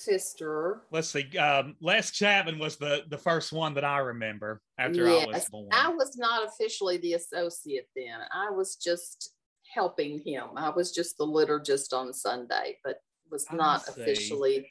[0.09, 0.81] Fister.
[0.91, 1.37] Let's see.
[1.37, 5.49] Um, Les Chapman was the, the first one that I remember after yes, I was
[5.49, 5.69] born.
[5.73, 8.21] I was not officially the associate then.
[8.33, 9.35] I was just
[9.73, 10.45] helping him.
[10.57, 14.71] I was just the liturgist on Sunday, but was not officially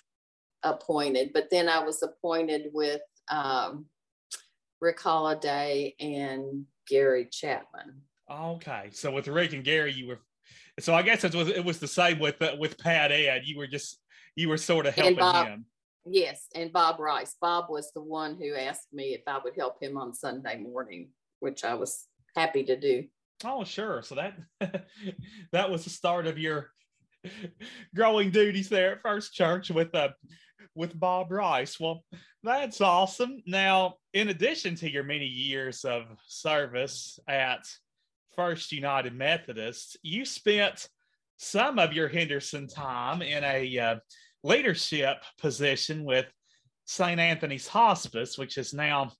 [0.64, 1.32] appointed.
[1.34, 3.86] But then I was appointed with um,
[4.82, 8.02] Rick Holiday and Gary Chapman.
[8.30, 10.19] Okay, so with Rick and Gary, you were.
[10.80, 13.43] So I guess it was it was the same with uh, with Pat Ed.
[13.45, 14.00] You were just
[14.36, 15.65] you were sort of helping Bob, him.
[16.06, 17.36] Yes, and Bob Rice.
[17.41, 21.10] Bob was the one who asked me if I would help him on Sunday morning,
[21.39, 23.06] which I was happy to do.
[23.43, 24.02] Oh, sure.
[24.02, 24.38] So that
[25.52, 26.69] that was the start of your
[27.95, 30.10] growing duties there at First Church with uh
[30.76, 31.80] with Bob Rice.
[31.80, 32.04] Well,
[32.43, 33.41] that's awesome.
[33.46, 37.67] Now, in addition to your many years of service at
[38.36, 40.88] First United Methodist, you spent
[41.38, 43.96] some of your Henderson time in a uh,
[44.43, 46.26] leadership position with
[46.86, 47.20] St.
[47.20, 49.12] Anthony's Hospice, which is now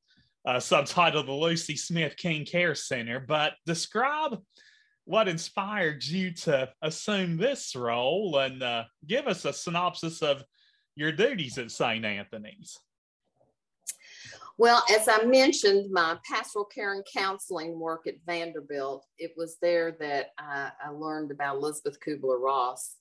[0.46, 3.20] uh, subtitled the Lucy Smith King Care Center.
[3.20, 4.40] But describe
[5.06, 10.44] what inspired you to assume this role and uh, give us a synopsis of
[10.98, 12.04] your duties at St.
[12.04, 12.80] Anthony's.
[14.58, 19.96] Well, as I mentioned, my pastoral care and counseling work at Vanderbilt, it was there
[20.00, 22.96] that I, I learned about Elizabeth Kubler Ross.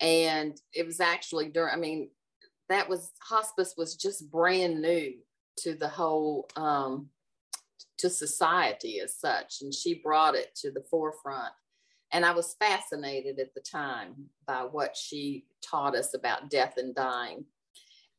[0.00, 2.10] And it was actually during, I mean,
[2.68, 5.14] that was hospice was just brand new
[5.58, 7.08] to the whole, um,
[7.98, 9.62] to society as such.
[9.62, 11.52] And she brought it to the forefront.
[12.14, 14.14] And I was fascinated at the time
[14.46, 17.44] by what she taught us about death and dying.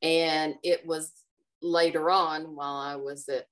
[0.02, 1.14] And it was
[1.62, 3.48] later on, while I was at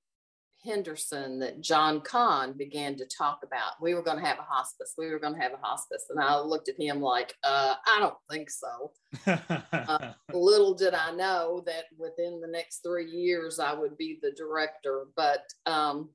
[0.65, 4.93] Henderson, that John Kahn began to talk about we were going to have a hospice.
[4.97, 6.07] We were going to have a hospice.
[6.09, 8.91] And I looked at him like, uh, I don't think so.
[9.71, 14.31] uh, little did I know that within the next three years, I would be the
[14.31, 15.05] director.
[15.15, 16.09] But um,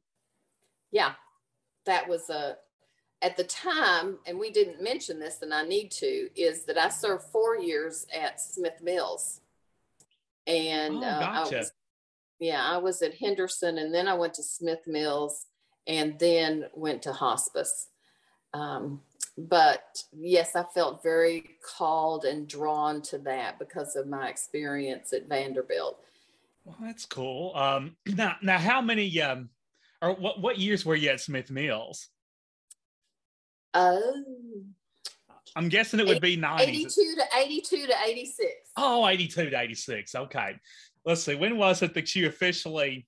[0.91, 1.13] yeah,
[1.87, 2.57] that was a,
[3.21, 6.89] at the time, and we didn't mention this, and I need to, is that I
[6.89, 9.41] served four years at Smith Mills.
[10.47, 11.57] And oh, gotcha.
[11.57, 11.73] I was
[12.39, 15.47] yeah, I was at Henderson and then I went to Smith Mills
[15.87, 17.89] and then went to hospice.
[18.55, 19.01] Um,
[19.37, 25.29] but yes, I felt very called and drawn to that because of my experience at
[25.29, 25.99] Vanderbilt.
[26.65, 27.53] Well, that's cool.
[27.55, 29.49] Um, now, now, how many um,
[30.03, 32.09] or what what years were you at Smith Mills?
[33.75, 34.25] Oh,
[35.57, 36.61] I'm guessing it would be 90s.
[36.61, 38.45] 82 to 82 to 86.
[38.77, 40.15] Oh, 82 to 86.
[40.15, 40.57] Okay
[41.09, 43.07] let's see, when was it that you officially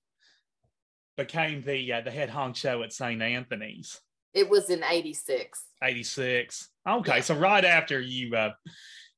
[1.15, 3.21] became the uh, the head honcho at St.
[3.21, 3.99] Anthony's?
[4.33, 5.63] It was in 86.
[5.83, 6.69] 86.
[6.87, 7.21] Okay, yeah.
[7.21, 8.51] so right after you uh,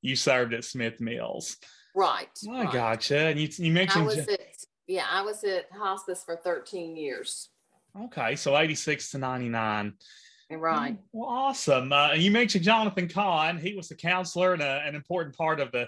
[0.02, 1.58] you served at Smith Mills.
[1.96, 2.28] Right.
[2.50, 2.74] I right.
[2.74, 3.18] gotcha.
[3.18, 4.04] And you, you mentioned.
[4.04, 4.40] I was at,
[4.88, 7.50] yeah, I was at hospice for 13 years.
[8.06, 9.94] Okay, so 86 to 99.
[10.60, 10.98] Right.
[11.12, 11.92] Well, awesome.
[11.92, 13.58] Uh, you mentioned Jonathan Kahn.
[13.58, 15.88] He was a counselor and a, an important part of the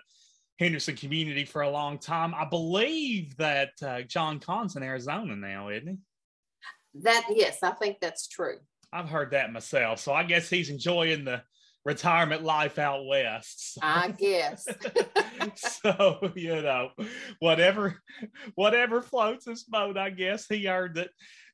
[0.60, 2.34] Henderson community for a long time.
[2.34, 5.98] I believe that uh, John Kahn's in Arizona now, isn't he?
[7.02, 8.58] That yes, I think that's true.
[8.94, 10.00] I've heard that myself.
[10.00, 11.44] So I guess he's enjoying the
[11.84, 13.74] retirement life out west.
[13.74, 13.82] So.
[13.84, 14.66] I guess.
[15.56, 16.90] so you know,
[17.40, 18.02] whatever,
[18.56, 19.98] whatever floats his boat.
[19.98, 21.12] I guess he earned it.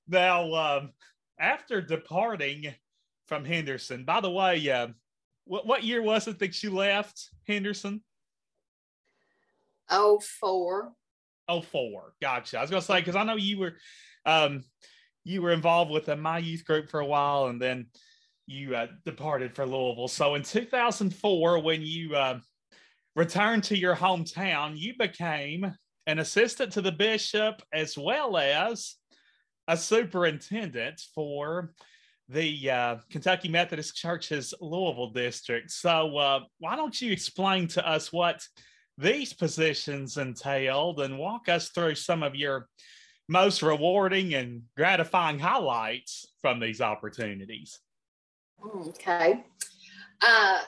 [0.07, 0.91] Now, um,
[1.39, 2.73] after departing
[3.31, 4.89] from Henderson, by the way, uh,
[5.45, 8.01] what what year was it that you left Henderson?
[9.89, 10.91] Oh four.
[11.47, 12.13] Oh four.
[12.21, 12.57] Gotcha.
[12.57, 13.75] I was gonna say because I know you were
[14.25, 14.65] um
[15.23, 17.85] you were involved with the my youth group for a while and then
[18.47, 20.09] you uh, departed for Louisville.
[20.09, 22.39] So in 2004, when you uh,
[23.15, 25.73] returned to your hometown, you became
[26.05, 28.95] an assistant to the bishop as well as
[29.69, 31.71] a superintendent for
[32.31, 35.71] the uh, Kentucky Methodist Church's Louisville district.
[35.71, 38.41] So, uh, why don't you explain to us what
[38.97, 42.67] these positions entailed and walk us through some of your
[43.27, 47.79] most rewarding and gratifying highlights from these opportunities?
[48.77, 49.43] Okay.
[50.21, 50.59] Uh,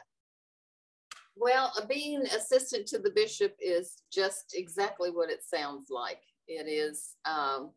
[1.36, 6.22] well, being assistant to the bishop is just exactly what it sounds like.
[6.48, 7.72] It is um,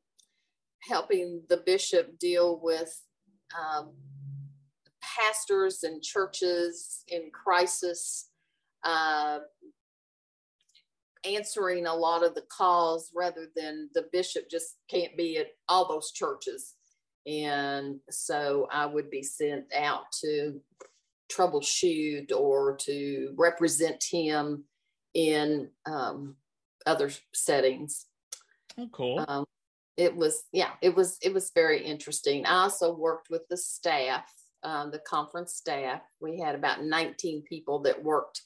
[0.80, 3.00] helping the bishop deal with
[3.54, 3.92] um,
[5.02, 8.30] pastors and churches in crisis,
[8.84, 9.38] uh,
[11.24, 15.88] answering a lot of the calls rather than the bishop just can't be at all
[15.88, 16.74] those churches.
[17.26, 20.60] And so I would be sent out to
[21.32, 24.64] troubleshoot or to represent him
[25.14, 26.36] in um,
[26.86, 28.06] other settings.
[28.78, 29.24] Oh, cool.
[29.26, 29.44] Um,
[29.96, 32.44] it was, yeah, it was, it was very interesting.
[32.44, 34.30] I also worked with the staff,
[34.62, 36.02] um, the conference staff.
[36.20, 38.42] We had about 19 people that worked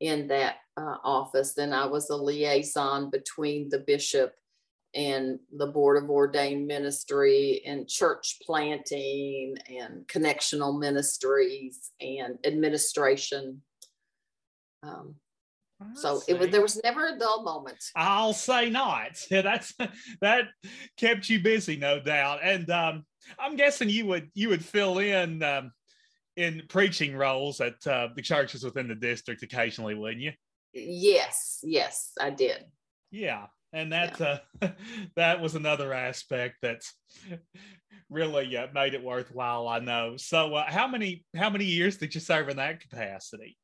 [0.00, 4.34] in that uh, office, and I was a liaison between the bishop
[4.94, 13.60] and the Board of Ordained Ministry and church planting and connectional ministries and administration.
[14.82, 15.16] Um,
[15.94, 17.78] so it was there was never a dull moment.
[17.94, 19.18] I'll say not.
[19.30, 19.74] That's
[20.20, 20.44] that
[20.96, 22.40] kept you busy, no doubt.
[22.42, 23.04] And um,
[23.38, 25.72] I'm guessing you would you would fill in um,
[26.36, 30.32] in preaching roles at uh, the churches within the district occasionally, wouldn't you?
[30.72, 32.64] Yes, yes, I did.
[33.10, 34.38] Yeah and that yeah.
[34.62, 34.68] uh,
[35.16, 36.94] that was another aspect that's
[38.10, 39.68] really uh, made it worthwhile.
[39.68, 40.16] I know.
[40.16, 43.56] So, uh, how many how many years did you serve in that capacity?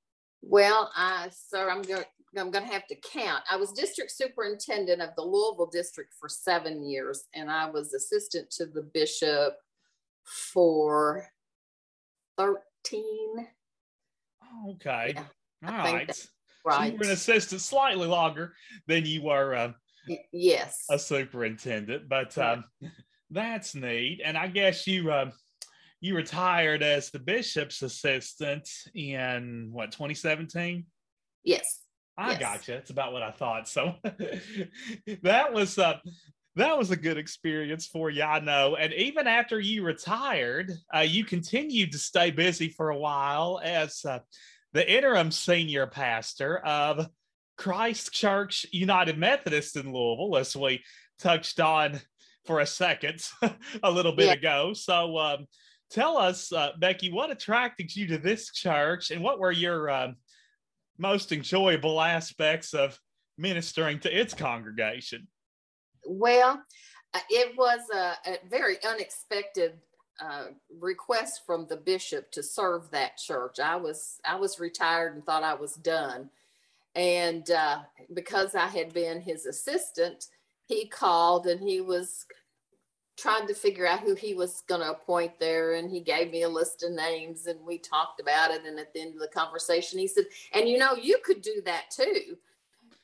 [0.43, 2.05] Well, I sir, I'm going
[2.37, 3.43] I'm going to have to count.
[3.51, 8.51] I was district superintendent of the Louisville district for seven years, and I was assistant
[8.53, 9.55] to the bishop
[10.25, 11.27] for
[12.37, 13.49] thirteen.
[14.71, 15.15] Okay.
[15.15, 15.25] Yeah,
[15.67, 16.27] All right.
[16.65, 16.77] Right.
[16.77, 18.55] So you were an assistant slightly longer
[18.87, 19.73] than you were uh,
[20.33, 22.65] yes a superintendent but um,
[23.31, 25.31] that's neat and i guess you uh,
[26.03, 30.85] you retired as the bishop's assistant in what 2017
[31.45, 31.81] yes
[32.19, 32.41] i yes.
[32.41, 33.95] gotcha it's about what i thought so
[35.23, 35.97] that was uh
[36.57, 38.77] that was a good experience for you, I know.
[38.77, 44.05] And even after you retired, uh, you continued to stay busy for a while as
[44.05, 44.19] uh,
[44.73, 47.09] the interim senior pastor of
[47.57, 50.83] Christ Church United Methodist in Louisville, as we
[51.19, 52.01] touched on
[52.45, 53.23] for a second
[53.83, 54.33] a little bit yeah.
[54.33, 54.73] ago.
[54.75, 55.47] So, um,
[55.93, 60.17] tell us, uh, Becky, what attracted you to this church and what were your um,
[60.99, 62.99] most enjoyable aspects of
[63.39, 65.29] ministering to its congregation?
[66.07, 66.63] Well,
[67.15, 69.75] uh, it was a, a very unexpected
[70.21, 70.47] uh,
[70.81, 73.59] request from the bishop to serve that church.
[73.61, 76.31] I was I was retired and thought I was done,
[76.95, 77.81] and uh,
[78.15, 80.27] because I had been his assistant,
[80.67, 82.27] he called and he was
[83.23, 85.75] trying to figure out who he was going to appoint there.
[85.75, 88.65] And he gave me a list of names and we talked about it.
[88.67, 91.63] And at the end of the conversation, he said, And you know, you could do
[91.65, 92.37] that too.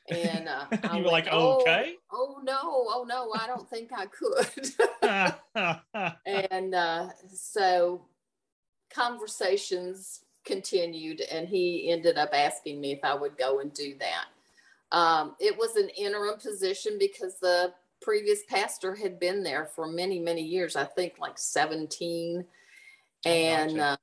[0.09, 0.65] And uh,
[0.95, 1.95] you were like, oh, okay.
[2.11, 4.71] Oh, no, oh, no, I don't think I could.
[6.25, 8.01] and uh, so
[8.93, 14.25] conversations continued and he ended up asking me if I would go and do that.
[14.91, 20.19] Um, it was an interim position because the previous pastor had been there for many,
[20.19, 22.45] many years, I think like 17.
[23.25, 23.83] And, gotcha.
[23.83, 23.95] uh,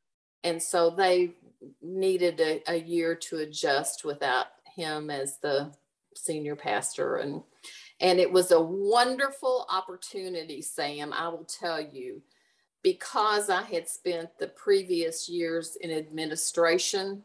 [0.44, 1.34] and so they
[1.82, 5.72] needed a, a year to adjust without him as the
[6.14, 7.16] senior pastor.
[7.16, 7.42] And,
[8.00, 12.22] and it was a wonderful opportunity, Sam, I will tell you
[12.82, 17.24] because I had spent the previous years in administration,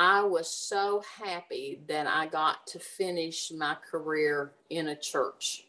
[0.00, 5.66] I was so happy that I got to finish my career in a church.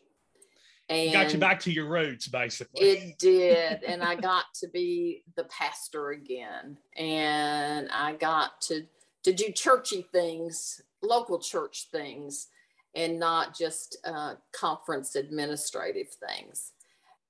[0.87, 2.81] And got you back to your roots, basically.
[2.81, 3.83] It did.
[3.83, 6.77] and I got to be the pastor again.
[6.95, 8.85] And I got to
[9.23, 12.47] to do churchy things, local church things,
[12.95, 16.71] and not just uh, conference administrative things.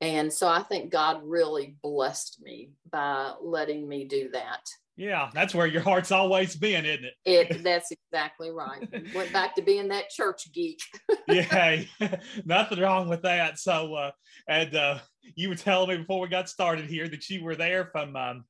[0.02, 4.70] And so I think God really blessed me by letting me do that.
[5.02, 7.14] Yeah, that's where your heart's always been, isn't it?
[7.26, 8.88] It that's exactly right.
[9.16, 10.80] Went back to being that church geek.
[11.28, 11.82] yeah,
[12.46, 13.58] nothing wrong with that.
[13.58, 14.12] So, uh,
[14.48, 15.00] and uh,
[15.34, 18.46] you were telling me before we got started here that you were there from um,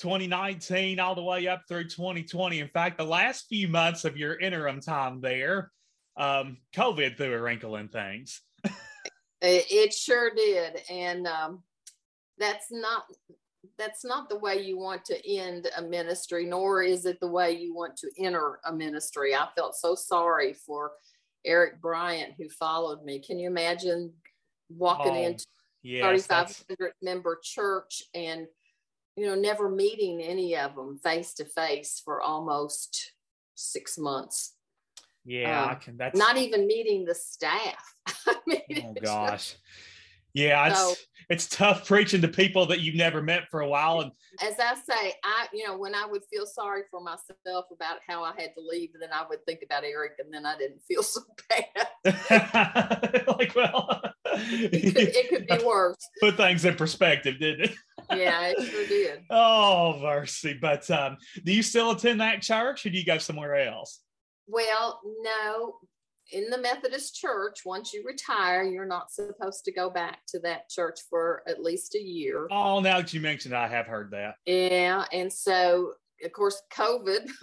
[0.00, 2.58] 2019 all the way up through 2020.
[2.58, 5.70] In fact, the last few months of your interim time there,
[6.16, 8.40] um, COVID threw a wrinkle in things.
[8.64, 8.72] it,
[9.70, 11.62] it sure did, and um,
[12.36, 13.04] that's not
[13.78, 17.52] that's not the way you want to end a ministry, nor is it the way
[17.52, 19.34] you want to enter a ministry.
[19.34, 20.92] I felt so sorry for
[21.44, 23.18] Eric Bryant who followed me.
[23.20, 24.12] Can you imagine
[24.68, 25.46] walking oh, into
[25.82, 28.46] yes, 3,500 member church and
[29.16, 33.12] you know never meeting any of them face to face for almost
[33.54, 34.54] six months?
[35.24, 35.96] Yeah, um, I can.
[35.96, 37.94] That's not even meeting the staff.
[38.26, 39.56] I mean, oh gosh.
[40.34, 40.94] Yeah, it's so,
[41.30, 44.00] it's tough preaching to people that you've never met for a while.
[44.00, 44.12] And
[44.42, 48.22] as I say, I you know when I would feel sorry for myself about how
[48.22, 51.02] I had to leave, then I would think about Eric, and then I didn't feel
[51.02, 53.24] so bad.
[53.38, 55.96] like, well, it could, it could, be worse.
[56.20, 57.76] Put things in perspective, didn't it?
[58.10, 59.22] yeah, it sure did.
[59.30, 60.58] Oh mercy!
[60.60, 64.00] But um, do you still attend that church, or do you go somewhere else?
[64.46, 65.76] Well, no,
[66.32, 70.68] in the Methodist church, once you retire, you're not supposed to go back to that
[70.68, 72.46] church for at least a year.
[72.50, 74.36] Oh, now that you mentioned, I have heard that.
[74.46, 75.04] Yeah.
[75.12, 75.92] And so,
[76.24, 77.28] of course, COVID,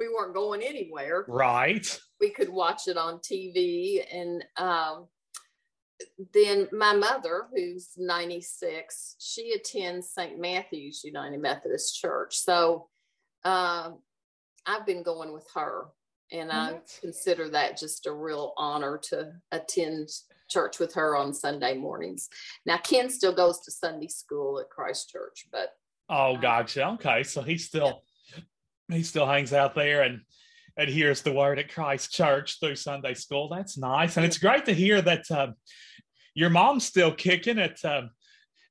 [0.00, 1.24] we weren't going anywhere.
[1.28, 1.98] Right.
[2.20, 4.04] We could watch it on TV.
[4.12, 5.08] And um,
[6.32, 10.38] then my mother, who's 96, she attends St.
[10.38, 12.36] Matthew's United Methodist Church.
[12.36, 12.88] So
[13.44, 13.98] um,
[14.66, 15.88] I've been going with her
[16.32, 20.08] and I consider that just a real honor to attend
[20.48, 22.28] church with her on Sunday mornings.
[22.66, 25.70] Now, Ken still goes to Sunday school at Christ Church, but
[26.08, 26.88] oh, uh, gotcha.
[26.90, 28.02] Okay, so he still
[28.34, 28.96] yeah.
[28.96, 30.20] he still hangs out there and
[30.76, 33.48] and hears the word at Christ Church through Sunday school.
[33.48, 35.54] That's nice, and it's great to hear that um,
[36.34, 38.10] your mom's still kicking at um,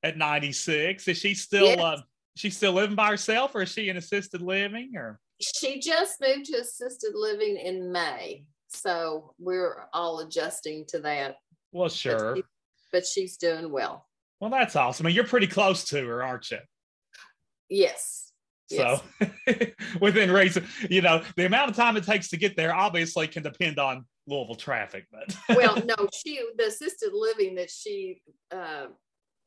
[0.02, 1.08] at ninety six.
[1.08, 1.66] Is she still?
[1.66, 1.78] Yes.
[1.78, 2.00] Uh,
[2.36, 5.20] she still living by herself, or is she in assisted living, or?
[5.40, 8.44] She just moved to assisted living in May.
[8.68, 11.36] So we're all adjusting to that.
[11.72, 12.34] Well, sure.
[12.34, 12.42] But, she,
[12.92, 14.06] but she's doing well.
[14.40, 15.06] Well, that's awesome.
[15.06, 16.58] I mean, you're pretty close to her, aren't you?
[17.68, 18.32] Yes.
[18.66, 19.70] So yes.
[20.00, 23.42] within reason, you know, the amount of time it takes to get there obviously can
[23.42, 28.86] depend on Louisville traffic, but well, no, she the assisted living that she uh,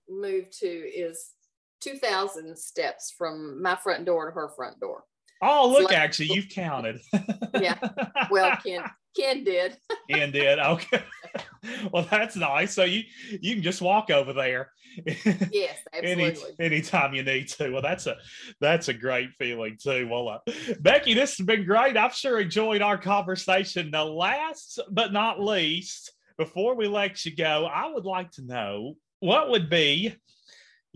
[0.07, 1.31] moved to is
[1.81, 5.03] 2000 steps from my front door to her front door.
[5.41, 6.99] Oh, look, like, actually, you've counted.
[7.53, 7.77] yeah.
[8.29, 8.83] Well, Ken
[9.17, 9.77] Ken did.
[10.09, 10.59] Ken did.
[10.59, 11.03] Okay.
[11.91, 12.73] well, that's nice.
[12.73, 13.03] So you
[13.41, 14.71] you can just walk over there.
[15.51, 16.43] Yes, absolutely.
[16.59, 17.69] Any anytime you need to.
[17.69, 18.17] Well, that's a
[18.61, 20.07] that's a great feeling too.
[20.09, 20.39] Well, uh,
[20.79, 21.97] Becky, this has been great.
[21.97, 23.91] I've sure enjoyed our conversation.
[23.91, 28.95] The last but not least, before we let you go, I would like to know
[29.19, 30.15] what would be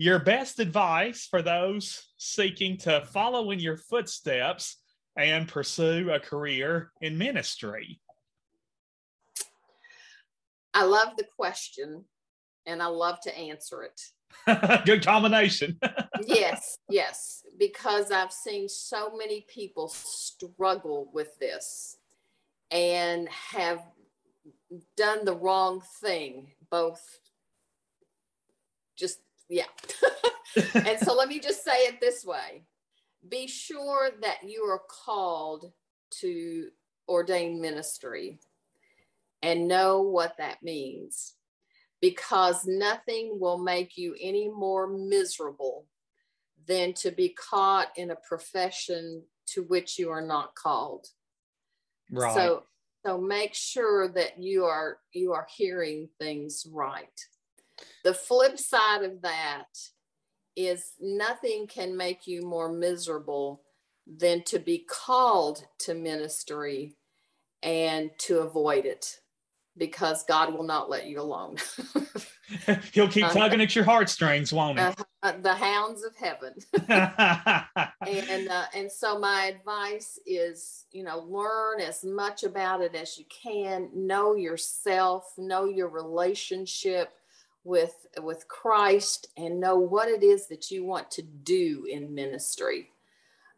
[0.02, 4.78] your best advice for those seeking to follow in your footsteps
[5.16, 8.00] and pursue a career in ministry?
[10.74, 12.04] I love the question
[12.66, 14.84] and I love to answer it.
[14.86, 15.78] Good combination.
[16.26, 21.98] yes, yes, because I've seen so many people struggle with this
[22.72, 23.82] and have
[24.96, 27.20] done the wrong thing, both
[28.96, 29.20] just
[29.52, 29.66] yeah.
[30.74, 32.64] and so let me just say it this way.
[33.28, 35.70] Be sure that you are called
[36.20, 36.68] to
[37.06, 38.40] ordain ministry
[39.42, 41.34] and know what that means
[42.00, 45.86] because nothing will make you any more miserable
[46.66, 51.06] than to be caught in a profession to which you are not called.
[52.10, 52.34] Right.
[52.34, 52.62] so
[53.04, 57.08] so make sure that you are you are hearing things right
[58.04, 59.66] the flip side of that
[60.56, 63.62] is nothing can make you more miserable
[64.06, 66.96] than to be called to ministry
[67.62, 69.18] and to avoid it
[69.76, 71.56] because God will not let you alone.
[72.92, 74.84] He'll keep uh, tugging uh, at your heartstrings, won't he?
[75.22, 76.52] Uh, the hounds of heaven.
[76.88, 83.16] and uh, and so my advice is, you know, learn as much about it as
[83.16, 83.88] you can.
[83.94, 85.32] Know yourself.
[85.38, 87.10] Know your relationship
[87.64, 92.90] with with Christ and know what it is that you want to do in ministry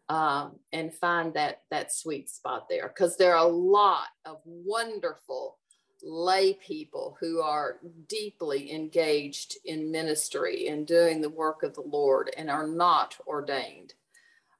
[0.08, 5.56] um, and find that that sweet spot there because there are a lot of wonderful
[6.02, 7.78] lay people who are
[8.08, 13.94] deeply engaged in ministry and doing the work of the Lord and are not ordained.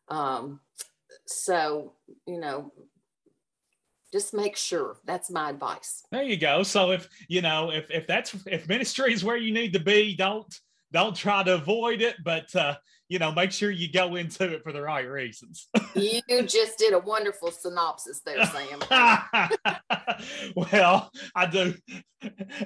[0.09, 0.61] Um,
[1.27, 1.93] so,
[2.27, 2.73] you know,
[4.15, 4.99] just make sure.
[5.05, 6.05] That's my advice.
[6.12, 6.62] There you go.
[6.62, 10.15] So if you know if if that's if ministry is where you need to be
[10.15, 10.47] don't
[10.93, 12.77] don't try to avoid it but uh
[13.09, 15.69] you know make sure you go into it for the right reasons.
[15.97, 18.81] You just did a wonderful synopsis there sam.
[20.57, 21.75] Well i do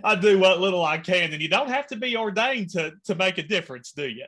[0.05, 3.15] i do what little i can and you don't have to be ordained to to
[3.15, 4.27] make a difference do you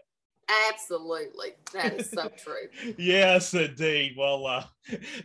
[0.68, 1.50] Absolutely.
[1.72, 2.94] That is so true.
[2.98, 4.14] yes, indeed.
[4.16, 4.64] Well, uh,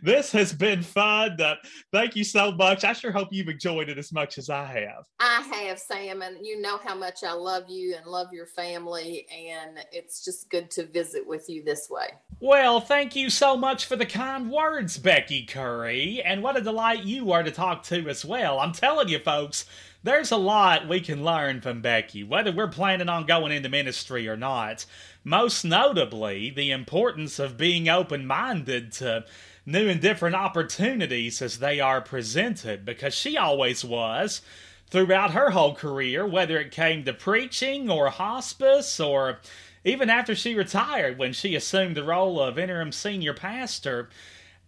[0.02, 1.40] this has been fun.
[1.40, 1.56] Uh,
[1.92, 2.84] thank you so much.
[2.84, 5.04] I sure hope you've enjoyed it as much as I have.
[5.18, 9.26] I have, Sam, and you know how much I love you and love your family,
[9.30, 12.08] and it's just good to visit with you this way.
[12.40, 17.04] Well, thank you so much for the kind words, Becky Curry, and what a delight
[17.04, 18.60] you are to talk to as well.
[18.60, 19.64] I'm telling you, folks,
[20.06, 24.28] there's a lot we can learn from Becky, whether we're planning on going into ministry
[24.28, 24.86] or not.
[25.24, 29.24] Most notably, the importance of being open minded to
[29.66, 34.42] new and different opportunities as they are presented, because she always was
[34.88, 39.40] throughout her whole career, whether it came to preaching or hospice or
[39.84, 44.08] even after she retired when she assumed the role of interim senior pastor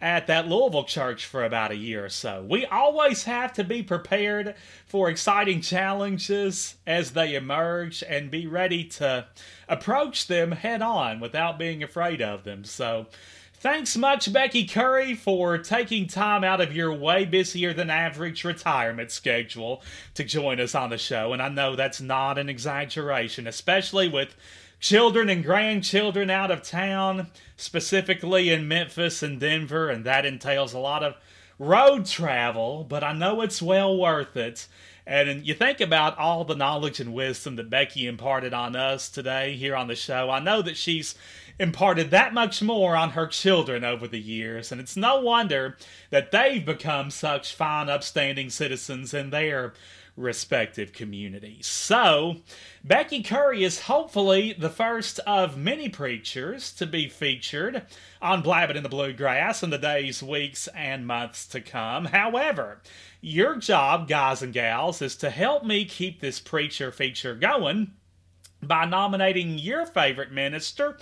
[0.01, 2.44] at that Louisville church for about a year or so.
[2.49, 4.55] We always have to be prepared
[4.86, 9.26] for exciting challenges as they emerge and be ready to
[9.68, 12.64] approach them head on without being afraid of them.
[12.64, 13.07] So,
[13.55, 19.11] thanks much, Becky Curry, for taking time out of your way busier than average retirement
[19.11, 19.82] schedule
[20.14, 21.32] to join us on the show.
[21.32, 24.36] And I know that's not an exaggeration, especially with
[24.81, 30.79] children and grandchildren out of town, specifically in Memphis and Denver, and that entails a
[30.79, 31.16] lot of
[31.59, 34.68] road travel, but I know it's well worth it.
[35.07, 39.57] And you think about all the knowledge and wisdom that Becky imparted on us today
[39.57, 40.29] here on the show.
[40.29, 41.14] I know that she's
[41.59, 45.76] imparted that much more on her children over the years, and it's no wonder
[46.11, 49.72] that they've become such fine, upstanding citizens in their
[50.19, 51.66] respective communities.
[51.66, 52.39] So,
[52.85, 57.87] Becky Curry is hopefully the first of many preachers to be featured
[58.21, 62.07] on Blabbing in the Bluegrass in the days, weeks, and months to come.
[62.07, 62.81] However,
[63.21, 67.93] your job, guys and gals, is to help me keep this preacher feature going
[68.62, 70.99] by nominating your favorite minister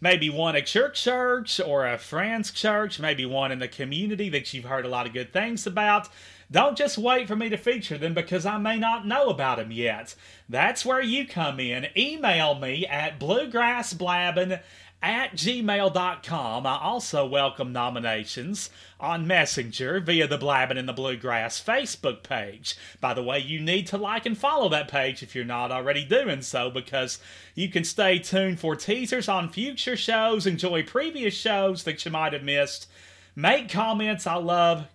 [0.00, 4.52] maybe one at your church or a friend's church, maybe one in the community that
[4.52, 6.08] you've heard a lot of good things about,
[6.50, 9.70] don't just wait for me to feature them because I may not know about them
[9.70, 10.14] yet.
[10.48, 11.86] That's where you come in.
[11.96, 14.60] Email me at bluegrassblabbing
[15.02, 16.66] at gmail.com.
[16.66, 22.76] I also welcome nominations on Messenger via the Blabbing in the Bluegrass Facebook page.
[23.00, 26.04] By the way, you need to like and follow that page if you're not already
[26.04, 27.18] doing so because
[27.54, 32.34] you can stay tuned for teasers on future shows, enjoy previous shows that you might
[32.34, 32.88] have missed,
[33.34, 34.26] make comments.
[34.26, 34.86] I love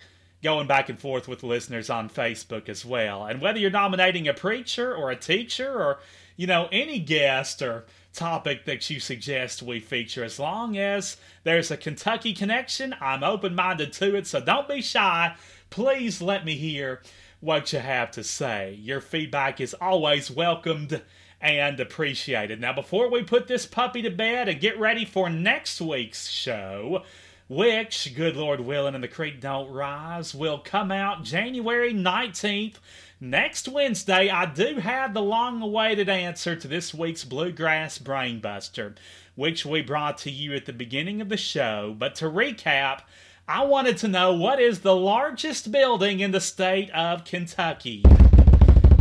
[0.45, 3.25] going back and forth with listeners on Facebook as well.
[3.25, 5.97] And whether you're nominating a preacher or a teacher or,
[6.37, 11.71] you know, any guest or topic that you suggest we feature, as long as there's
[11.71, 14.27] a Kentucky connection, I'm open minded to it.
[14.27, 15.35] So don't be shy.
[15.71, 17.01] Please let me hear
[17.39, 18.77] what you have to say.
[18.79, 21.01] Your feedback is always welcomed
[21.41, 22.61] and appreciated.
[22.61, 27.03] Now, before we put this puppy to bed and get ready for next week's show,
[27.47, 32.75] which, good Lord willing, and the creek don't rise, will come out January 19th.
[33.19, 38.95] Next Wednesday, I do have the long awaited answer to this week's Bluegrass Brainbuster,
[39.35, 41.95] which we brought to you at the beginning of the show.
[41.97, 43.01] But to recap,
[43.47, 48.01] I wanted to know what is the largest building in the state of Kentucky?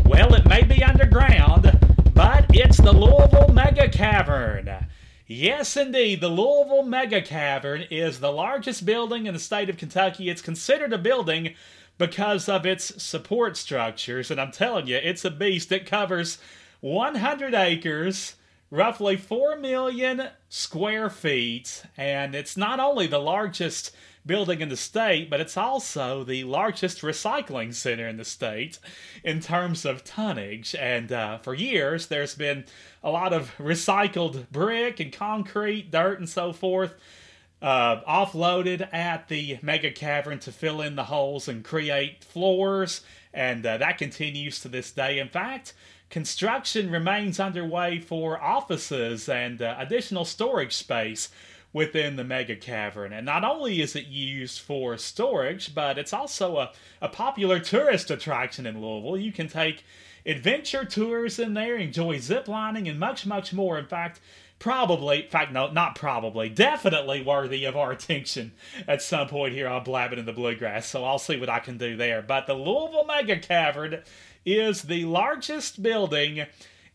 [0.04, 1.78] Well, it may be underground,
[2.12, 4.86] but it's the Louisville Mega Cavern.
[5.26, 6.20] Yes, indeed.
[6.20, 10.28] The Louisville Mega Cavern is the largest building in the state of Kentucky.
[10.28, 11.54] It's considered a building
[11.96, 14.30] because of its support structures.
[14.30, 15.72] And I'm telling you, it's a beast.
[15.72, 16.36] It covers
[16.80, 18.34] 100 acres,
[18.70, 21.84] roughly 4 million square feet.
[21.96, 23.92] And it's not only the largest
[24.26, 28.78] building in the state, but it's also the largest recycling center in the state
[29.22, 30.74] in terms of tonnage.
[30.74, 32.64] And uh, for years, there's been
[33.02, 36.94] a lot of recycled brick and concrete, dirt, and so forth.
[37.62, 43.00] Uh, offloaded at the mega cavern to fill in the holes and create floors,
[43.32, 45.18] and uh, that continues to this day.
[45.18, 45.72] In fact,
[46.10, 51.30] construction remains underway for offices and uh, additional storage space
[51.74, 53.12] within the mega cavern.
[53.12, 56.72] And not only is it used for storage, but it's also a,
[57.02, 59.18] a popular tourist attraction in Louisville.
[59.18, 59.84] You can take
[60.24, 63.76] adventure tours in there, enjoy ziplining, and much, much more.
[63.76, 64.20] In fact,
[64.60, 68.52] probably, in fact, no, not probably, definitely worthy of our attention
[68.86, 70.86] at some point here on Blabbing in the Bluegrass.
[70.86, 72.22] So I'll see what I can do there.
[72.22, 74.00] But the Louisville Mega Cavern
[74.46, 76.46] is the largest building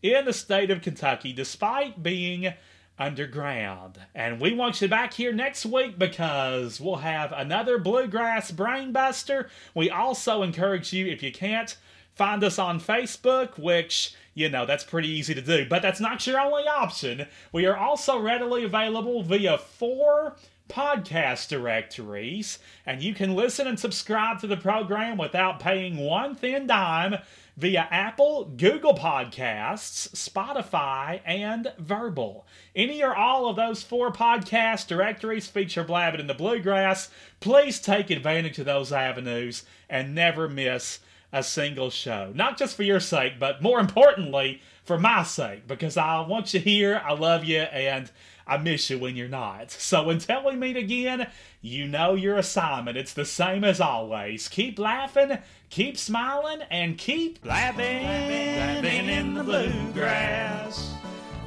[0.02, 2.54] in the state of Kentucky, despite being
[3.00, 3.98] underground.
[4.14, 9.48] And we want you back here next week because we'll have another Bluegrass Brainbuster.
[9.74, 11.76] We also encourage you, if you can't,
[12.14, 15.66] find us on Facebook, which you know, that's pretty easy to do.
[15.68, 17.26] But that's not your only option.
[17.52, 20.36] We are also readily available via four
[20.68, 26.66] podcast directories, and you can listen and subscribe to the program without paying one thin
[26.68, 27.16] dime
[27.56, 32.46] via Apple, Google Podcasts, Spotify, and Verbal.
[32.74, 37.10] Any or all of those four podcast directories feature Blabbing in the Bluegrass.
[37.40, 41.00] Please take advantage of those avenues and never miss
[41.32, 42.32] a single show.
[42.34, 46.60] Not just for your sake, but more importantly, for my sake, because I want you
[46.60, 48.10] here, I love you, and
[48.46, 49.70] I miss you when you're not.
[49.70, 51.28] So until we meet again,
[51.62, 52.96] you know your assignment.
[52.96, 54.48] It's the same as always.
[54.48, 55.38] Keep laughing,
[55.70, 60.92] keep smiling, and keep blabbing, blabbing in the bluegrass.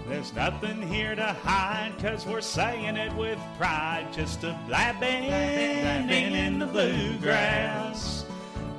[0.07, 4.07] There's nothing here to hide, cause we're saying it with pride.
[4.13, 8.25] Just a blabbing, blabbing in the bluegrass.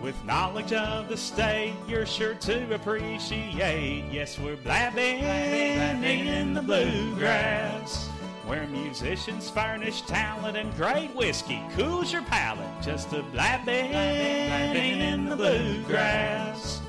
[0.03, 4.05] With knowledge of the state, you're sure to appreciate.
[4.13, 8.11] Yes, we're blabbing, blabbing in the bluegrass.
[8.47, 12.69] Where musicians furnish talent and great whiskey cools your palate.
[12.83, 16.83] Just a blabbing, blabbing in the bluegrass.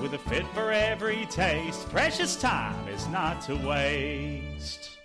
[0.00, 4.97] With a fit for every taste, precious time is not to waste.